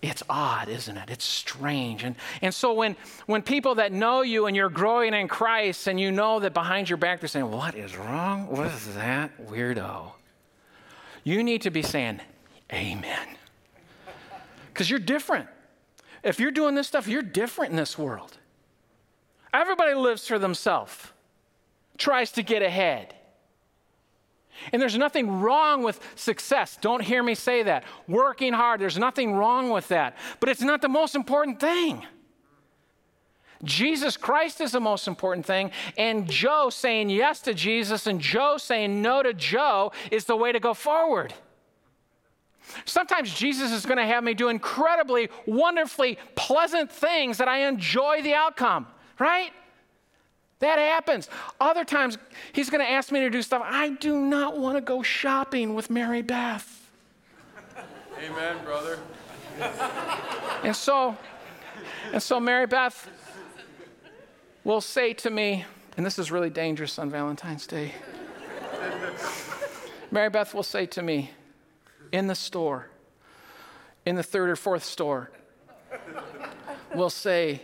it's 0.02 0.22
odd, 0.28 0.68
isn't 0.68 0.96
it? 0.96 1.10
It's 1.10 1.24
strange. 1.24 2.02
And, 2.02 2.16
and 2.40 2.54
so 2.54 2.72
when, 2.72 2.96
when 3.26 3.42
people 3.42 3.76
that 3.76 3.92
know 3.92 4.22
you 4.22 4.46
and 4.46 4.56
you're 4.56 4.70
growing 4.70 5.14
in 5.14 5.28
Christ 5.28 5.86
and 5.86 6.00
you 6.00 6.10
know 6.10 6.40
that 6.40 6.54
behind 6.54 6.88
your 6.88 6.96
back 6.96 7.20
they're 7.20 7.28
saying, 7.28 7.50
What 7.50 7.74
is 7.74 7.96
wrong? 7.96 8.46
What 8.48 8.66
is 8.66 8.94
that 8.94 9.30
weirdo? 9.48 10.12
You 11.24 11.42
need 11.42 11.62
to 11.62 11.70
be 11.70 11.82
saying, 11.82 12.20
Amen. 12.72 13.28
Because 14.72 14.90
you're 14.90 14.98
different. 14.98 15.48
If 16.22 16.40
you're 16.40 16.50
doing 16.50 16.74
this 16.74 16.86
stuff, 16.86 17.08
you're 17.08 17.22
different 17.22 17.70
in 17.70 17.76
this 17.76 17.96
world. 17.96 18.38
Everybody 19.54 19.94
lives 19.94 20.26
for 20.26 20.38
themselves, 20.38 21.12
tries 21.98 22.32
to 22.32 22.42
get 22.42 22.62
ahead. 22.62 23.14
And 24.72 24.80
there's 24.80 24.96
nothing 24.96 25.40
wrong 25.40 25.82
with 25.82 26.00
success. 26.14 26.78
Don't 26.80 27.02
hear 27.02 27.22
me 27.22 27.34
say 27.34 27.62
that. 27.64 27.84
Working 28.08 28.52
hard, 28.52 28.80
there's 28.80 28.98
nothing 28.98 29.34
wrong 29.34 29.70
with 29.70 29.88
that. 29.88 30.16
But 30.40 30.48
it's 30.48 30.62
not 30.62 30.80
the 30.80 30.88
most 30.88 31.14
important 31.14 31.60
thing. 31.60 32.06
Jesus 33.64 34.16
Christ 34.16 34.60
is 34.60 34.72
the 34.72 34.80
most 34.80 35.08
important 35.08 35.46
thing, 35.46 35.70
and 35.96 36.28
Joe 36.28 36.68
saying 36.68 37.08
yes 37.08 37.40
to 37.40 37.54
Jesus 37.54 38.06
and 38.06 38.20
Joe 38.20 38.58
saying 38.58 39.00
no 39.00 39.22
to 39.22 39.32
Joe 39.32 39.92
is 40.10 40.26
the 40.26 40.36
way 40.36 40.52
to 40.52 40.60
go 40.60 40.74
forward. 40.74 41.32
Sometimes 42.84 43.32
Jesus 43.32 43.72
is 43.72 43.86
going 43.86 43.96
to 43.96 44.04
have 44.04 44.24
me 44.24 44.34
do 44.34 44.48
incredibly, 44.48 45.30
wonderfully 45.46 46.18
pleasant 46.34 46.90
things 46.90 47.38
that 47.38 47.48
I 47.48 47.66
enjoy 47.66 48.22
the 48.22 48.34
outcome, 48.34 48.86
right? 49.18 49.52
That 50.58 50.78
happens. 50.78 51.28
Other 51.60 51.84
times, 51.84 52.16
he's 52.52 52.70
going 52.70 52.84
to 52.84 52.90
ask 52.90 53.12
me 53.12 53.20
to 53.20 53.30
do 53.30 53.42
stuff. 53.42 53.62
I 53.64 53.90
do 53.90 54.18
not 54.18 54.58
want 54.58 54.76
to 54.76 54.80
go 54.80 55.02
shopping 55.02 55.74
with 55.74 55.90
Mary 55.90 56.22
Beth. 56.22 56.90
Amen, 58.24 58.56
brother. 58.64 58.98
And 60.62 60.74
so, 60.74 61.16
and 62.12 62.22
so 62.22 62.40
Mary 62.40 62.66
Beth 62.66 63.08
will 64.64 64.80
say 64.80 65.12
to 65.14 65.30
me, 65.30 65.64
and 65.96 66.04
this 66.04 66.18
is 66.18 66.30
really 66.30 66.50
dangerous 66.50 66.98
on 66.98 67.10
Valentine's 67.10 67.66
Day. 67.66 67.92
Mary 70.10 70.30
Beth 70.30 70.54
will 70.54 70.62
say 70.62 70.86
to 70.86 71.02
me, 71.02 71.30
in 72.12 72.26
the 72.26 72.34
store, 72.34 72.88
in 74.06 74.16
the 74.16 74.22
third 74.22 74.48
or 74.48 74.56
fourth 74.56 74.84
store, 74.84 75.30
will 76.94 77.10
say, 77.10 77.62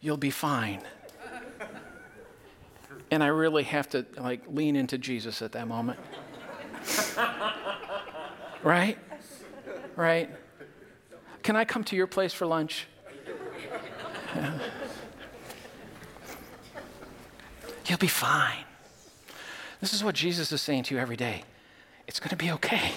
You'll 0.00 0.16
be 0.18 0.30
fine. 0.30 0.82
And 3.10 3.22
I 3.22 3.28
really 3.28 3.64
have 3.64 3.88
to 3.90 4.04
like 4.16 4.42
lean 4.48 4.76
into 4.76 4.98
Jesus 4.98 5.42
at 5.42 5.52
that 5.52 5.68
moment. 5.68 5.98
right? 8.62 8.98
Right? 9.96 10.30
Can 11.42 11.56
I 11.56 11.64
come 11.64 11.84
to 11.84 11.96
your 11.96 12.06
place 12.06 12.32
for 12.32 12.46
lunch? 12.46 12.86
You'll 17.86 17.98
be 17.98 18.06
fine. 18.06 18.64
This 19.80 19.92
is 19.92 20.02
what 20.02 20.14
Jesus 20.14 20.50
is 20.50 20.62
saying 20.62 20.84
to 20.84 20.94
you 20.94 21.00
every 21.00 21.16
day. 21.16 21.44
It's 22.06 22.18
going 22.18 22.30
to 22.30 22.36
be 22.36 22.50
okay. 22.52 22.92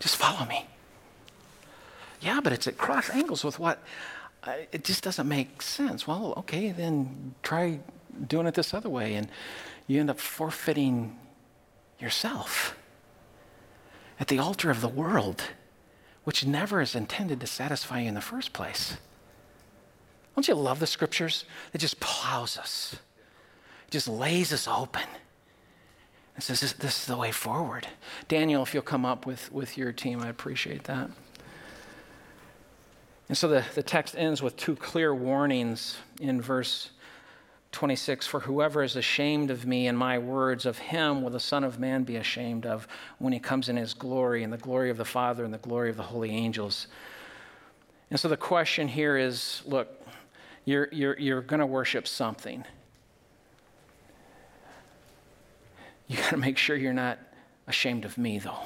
Just 0.00 0.16
follow 0.16 0.44
me. 0.46 0.66
Yeah, 2.20 2.40
but 2.42 2.52
it's 2.52 2.66
at 2.66 2.76
cross 2.76 3.10
angles 3.10 3.44
with 3.44 3.58
what 3.58 3.80
it 4.72 4.84
just 4.84 5.02
doesn't 5.02 5.28
make 5.28 5.62
sense. 5.62 6.06
Well, 6.06 6.34
okay, 6.38 6.72
then 6.72 7.34
try 7.42 7.80
doing 8.26 8.46
it 8.46 8.54
this 8.54 8.74
other 8.74 8.88
way, 8.88 9.14
and 9.14 9.28
you 9.86 10.00
end 10.00 10.10
up 10.10 10.18
forfeiting 10.20 11.18
yourself 11.98 12.76
at 14.20 14.28
the 14.28 14.38
altar 14.38 14.70
of 14.70 14.80
the 14.80 14.88
world, 14.88 15.42
which 16.24 16.44
never 16.46 16.80
is 16.80 16.94
intended 16.94 17.40
to 17.40 17.46
satisfy 17.46 18.00
you 18.00 18.08
in 18.08 18.14
the 18.14 18.20
first 18.20 18.52
place. 18.52 18.96
Don't 20.34 20.46
you 20.46 20.54
love 20.54 20.78
the 20.78 20.86
scriptures? 20.86 21.44
It 21.72 21.78
just 21.78 21.98
plows 22.00 22.58
us, 22.58 22.96
it 23.86 23.90
just 23.90 24.08
lays 24.08 24.52
us 24.52 24.68
open. 24.68 25.02
and 26.38 26.44
says, 26.44 26.60
this, 26.60 26.72
this 26.74 27.00
is 27.00 27.06
the 27.06 27.16
way 27.16 27.32
forward. 27.32 27.88
Daniel, 28.28 28.62
if 28.62 28.72
you'll 28.72 28.82
come 28.84 29.04
up 29.04 29.26
with, 29.26 29.50
with 29.50 29.76
your 29.76 29.90
team, 29.92 30.22
I 30.22 30.28
appreciate 30.28 30.84
that. 30.84 31.10
And 33.28 33.36
so 33.36 33.48
the, 33.48 33.64
the 33.74 33.82
text 33.82 34.14
ends 34.16 34.42
with 34.42 34.56
two 34.56 34.74
clear 34.74 35.14
warnings 35.14 35.98
in 36.20 36.40
verse 36.40 36.90
26 37.72 38.26
For 38.26 38.40
whoever 38.40 38.82
is 38.82 38.96
ashamed 38.96 39.50
of 39.50 39.66
me 39.66 39.86
and 39.86 39.98
my 39.98 40.18
words, 40.18 40.64
of 40.64 40.78
him 40.78 41.22
will 41.22 41.30
the 41.30 41.40
Son 41.40 41.64
of 41.64 41.78
Man 41.78 42.04
be 42.04 42.16
ashamed 42.16 42.64
of 42.64 42.88
when 43.18 43.32
he 43.32 43.38
comes 43.38 43.68
in 43.68 43.76
his 43.76 43.92
glory, 43.92 44.42
and 44.42 44.52
the 44.52 44.58
glory 44.58 44.90
of 44.90 44.96
the 44.96 45.04
Father 45.04 45.44
and 45.44 45.52
the 45.52 45.58
glory 45.58 45.90
of 45.90 45.96
the 45.96 46.02
holy 46.02 46.30
angels. 46.30 46.86
And 48.10 48.18
so 48.18 48.28
the 48.28 48.38
question 48.38 48.88
here 48.88 49.18
is 49.18 49.62
look, 49.66 49.88
you're, 50.64 50.88
you're, 50.92 51.18
you're 51.18 51.42
going 51.42 51.60
to 51.60 51.66
worship 51.66 52.08
something. 52.08 52.64
You 56.06 56.16
got 56.16 56.30
to 56.30 56.36
make 56.38 56.56
sure 56.56 56.74
you're 56.74 56.94
not 56.94 57.18
ashamed 57.66 58.06
of 58.06 58.16
me, 58.16 58.38
though. 58.38 58.62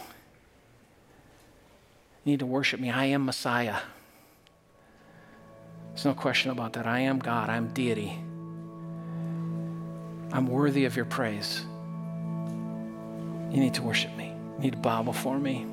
You 2.24 2.32
need 2.32 2.38
to 2.38 2.46
worship 2.46 2.78
me. 2.78 2.88
I 2.88 3.06
am 3.06 3.24
Messiah. 3.26 3.78
There's 5.92 6.06
no 6.06 6.14
question 6.14 6.50
about 6.50 6.72
that. 6.72 6.86
I 6.86 7.00
am 7.00 7.18
God, 7.18 7.50
I'm 7.50 7.68
deity. 7.68 8.18
I'm 10.32 10.46
worthy 10.46 10.86
of 10.86 10.96
your 10.96 11.04
praise. 11.04 11.66
You 13.50 13.60
need 13.60 13.74
to 13.74 13.82
worship 13.82 14.16
me, 14.16 14.34
you 14.56 14.62
need 14.62 14.72
to 14.72 14.78
bow 14.78 15.02
before 15.02 15.38
me. 15.38 15.66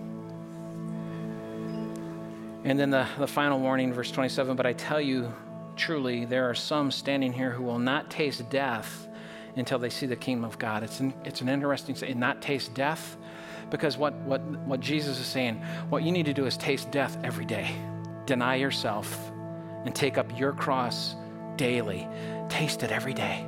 And 2.66 2.78
then 2.78 2.90
the, 2.90 3.08
the 3.18 3.28
final 3.28 3.60
warning, 3.62 3.94
verse 3.94 4.12
27 4.12 4.58
But 4.58 4.66
I 4.66 4.74
tell 4.74 5.00
you 5.00 5.34
truly, 5.78 6.26
there 6.26 6.50
are 6.50 6.54
some 6.54 6.92
standing 6.92 7.32
here 7.32 7.52
who 7.52 7.64
will 7.64 7.80
not 7.80 8.12
taste 8.12 8.50
death 8.50 9.08
until 9.56 9.80
they 9.80 9.90
see 9.90 10.06
the 10.06 10.18
kingdom 10.18 10.44
of 10.44 10.60
God. 10.60 10.84
It's 10.84 11.00
an, 11.00 11.14
it's 11.24 11.40
an 11.40 11.48
interesting 11.48 11.96
thing, 11.96 12.20
not 12.20 12.42
taste 12.42 12.74
death, 12.74 13.16
because 13.70 13.98
what, 13.98 14.14
what, 14.16 14.42
what 14.42 14.82
Jesus 14.82 15.18
is 15.18 15.26
saying, 15.26 15.56
what 15.88 16.04
you 16.04 16.12
need 16.12 16.26
to 16.26 16.34
do 16.34 16.46
is 16.46 16.58
taste 16.58 16.92
death 16.92 17.18
every 17.24 17.46
day. 17.46 17.74
Deny 18.26 18.56
yourself 18.56 19.32
and 19.86 19.96
take 19.96 20.18
up 20.18 20.38
your 20.38 20.54
cross 20.54 21.16
daily. 21.58 22.08
Taste 22.50 22.84
it 22.84 22.92
every 22.92 23.14
day. 23.14 23.46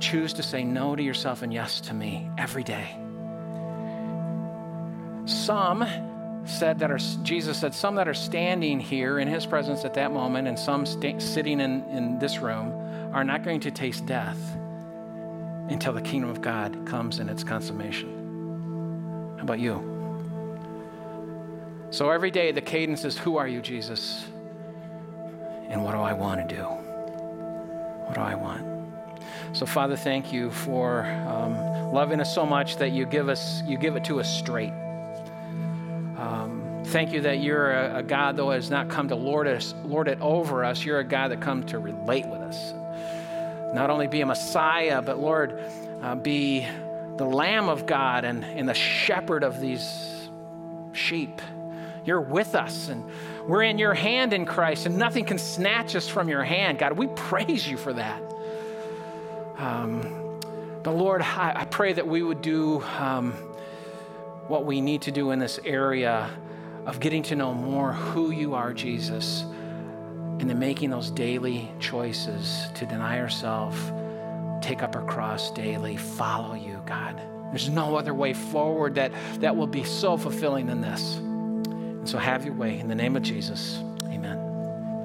choose 0.00 0.34
to 0.34 0.42
say 0.42 0.64
no 0.64 0.94
to 0.94 1.02
yourself 1.02 1.42
and 1.42 1.52
yes 1.52 1.80
to 1.80 1.94
me 1.94 2.28
every 2.36 2.62
day. 2.62 2.96
Some 5.24 5.86
said 6.44 6.78
that 6.80 6.90
are, 6.90 6.98
Jesus 7.22 7.58
said, 7.58 7.74
some 7.74 7.94
that 7.94 8.06
are 8.06 8.14
standing 8.14 8.78
here 8.78 9.18
in 9.18 9.28
his 9.28 9.46
presence 9.46 9.84
at 9.84 9.94
that 9.94 10.12
moment 10.12 10.46
and 10.46 10.58
some 10.58 10.84
sta- 10.84 11.18
sitting 11.18 11.60
in, 11.60 11.82
in 11.88 12.18
this 12.18 12.38
room 12.38 12.70
are 13.14 13.24
not 13.24 13.42
going 13.42 13.60
to 13.60 13.70
taste 13.70 14.04
death 14.04 14.38
until 15.70 15.94
the 15.94 16.02
kingdom 16.02 16.28
of 16.28 16.42
God 16.42 16.86
comes 16.86 17.18
in 17.18 17.30
its 17.30 17.42
consummation. 17.42 19.34
How 19.38 19.44
about 19.44 19.58
you? 19.58 19.92
So 21.90 22.10
every 22.10 22.30
day 22.30 22.52
the 22.52 22.60
cadence 22.60 23.04
is 23.06 23.16
Who 23.16 23.38
are 23.38 23.48
you, 23.48 23.62
Jesus? 23.62 24.26
And 25.68 25.82
what 25.82 25.92
do 25.92 25.98
I 25.98 26.12
want 26.12 26.48
to 26.48 26.54
do? 26.54 26.62
What 26.62 28.14
do 28.14 28.20
I 28.20 28.34
want? 28.34 28.74
So, 29.52 29.66
Father, 29.66 29.96
thank 29.96 30.32
you 30.32 30.50
for 30.50 31.04
um, 31.28 31.56
loving 31.92 32.20
us 32.20 32.34
so 32.34 32.44
much 32.44 32.76
that 32.76 32.90
you 32.90 33.06
give 33.06 33.28
us, 33.28 33.62
you 33.66 33.78
give 33.78 33.96
it 33.96 34.04
to 34.04 34.20
us 34.20 34.28
straight. 34.28 34.72
Um, 36.18 36.82
thank 36.86 37.12
you 37.12 37.20
that 37.22 37.38
you're 37.40 37.72
a, 37.72 37.98
a, 37.98 38.02
God, 38.02 38.36
though, 38.36 38.50
has 38.50 38.70
not 38.70 38.88
come 38.88 39.08
to 39.08 39.14
lord, 39.14 39.46
us, 39.46 39.74
lord 39.84 40.08
it 40.08 40.20
over 40.20 40.64
us. 40.64 40.84
You're 40.84 41.00
a 41.00 41.04
God 41.04 41.30
that 41.30 41.40
comes 41.40 41.70
to 41.70 41.78
relate 41.78 42.26
with 42.26 42.40
us. 42.40 42.72
Not 43.74 43.90
only 43.90 44.06
be 44.06 44.20
a 44.20 44.26
Messiah, 44.26 45.02
but 45.02 45.18
Lord, 45.18 45.60
uh, 46.02 46.14
be 46.14 46.66
the 47.16 47.24
Lamb 47.24 47.68
of 47.68 47.86
God 47.86 48.24
and, 48.24 48.44
and 48.44 48.68
the 48.68 48.74
shepherd 48.74 49.44
of 49.44 49.60
these 49.60 50.28
sheep. 50.92 51.40
You're 52.04 52.20
with 52.20 52.54
us, 52.54 52.88
and 52.88 53.10
we're 53.46 53.62
in 53.62 53.78
your 53.78 53.94
hand 53.94 54.32
in 54.32 54.46
Christ, 54.46 54.86
and 54.86 54.96
nothing 54.96 55.24
can 55.24 55.38
snatch 55.38 55.94
us 55.94 56.08
from 56.08 56.28
your 56.28 56.42
hand. 56.42 56.78
God, 56.78 56.96
we 56.96 57.08
praise 57.08 57.68
you 57.68 57.76
for 57.76 57.92
that. 57.92 58.22
Um, 59.58 60.40
but 60.82 60.92
Lord, 60.92 61.22
I, 61.22 61.52
I, 61.60 61.64
pray 61.64 61.92
that 61.92 62.06
we 62.06 62.22
would 62.22 62.42
do 62.42 62.82
um, 62.98 63.32
what 64.48 64.66
we 64.66 64.80
need 64.80 65.02
to 65.02 65.12
do 65.12 65.30
in 65.30 65.38
this 65.38 65.60
area 65.64 66.30
of 66.86 67.00
getting 67.00 67.22
to 67.24 67.36
know 67.36 67.54
more 67.54 67.92
who 67.92 68.30
you 68.30 68.54
are, 68.54 68.72
Jesus, 68.72 69.42
and 70.40 70.50
then 70.50 70.58
making 70.58 70.90
those 70.90 71.10
daily 71.10 71.70
choices 71.80 72.66
to 72.74 72.84
deny 72.84 73.20
ourselves, 73.20 73.78
take 74.60 74.82
up 74.82 74.96
our 74.96 75.04
cross 75.04 75.50
daily, 75.52 75.96
follow 75.96 76.54
you, 76.54 76.82
God. 76.84 77.20
There's 77.50 77.68
no 77.68 77.96
other 77.96 78.12
way 78.12 78.34
forward 78.34 78.96
that, 78.96 79.12
that 79.38 79.56
will 79.56 79.66
be 79.66 79.84
so 79.84 80.16
fulfilling 80.16 80.66
than 80.66 80.80
this. 80.80 81.20
So 82.04 82.18
have 82.18 82.44
your 82.44 82.54
way 82.54 82.78
in 82.78 82.88
the 82.88 82.94
name 82.94 83.16
of 83.16 83.22
Jesus. 83.22 83.82
Amen. 84.04 84.43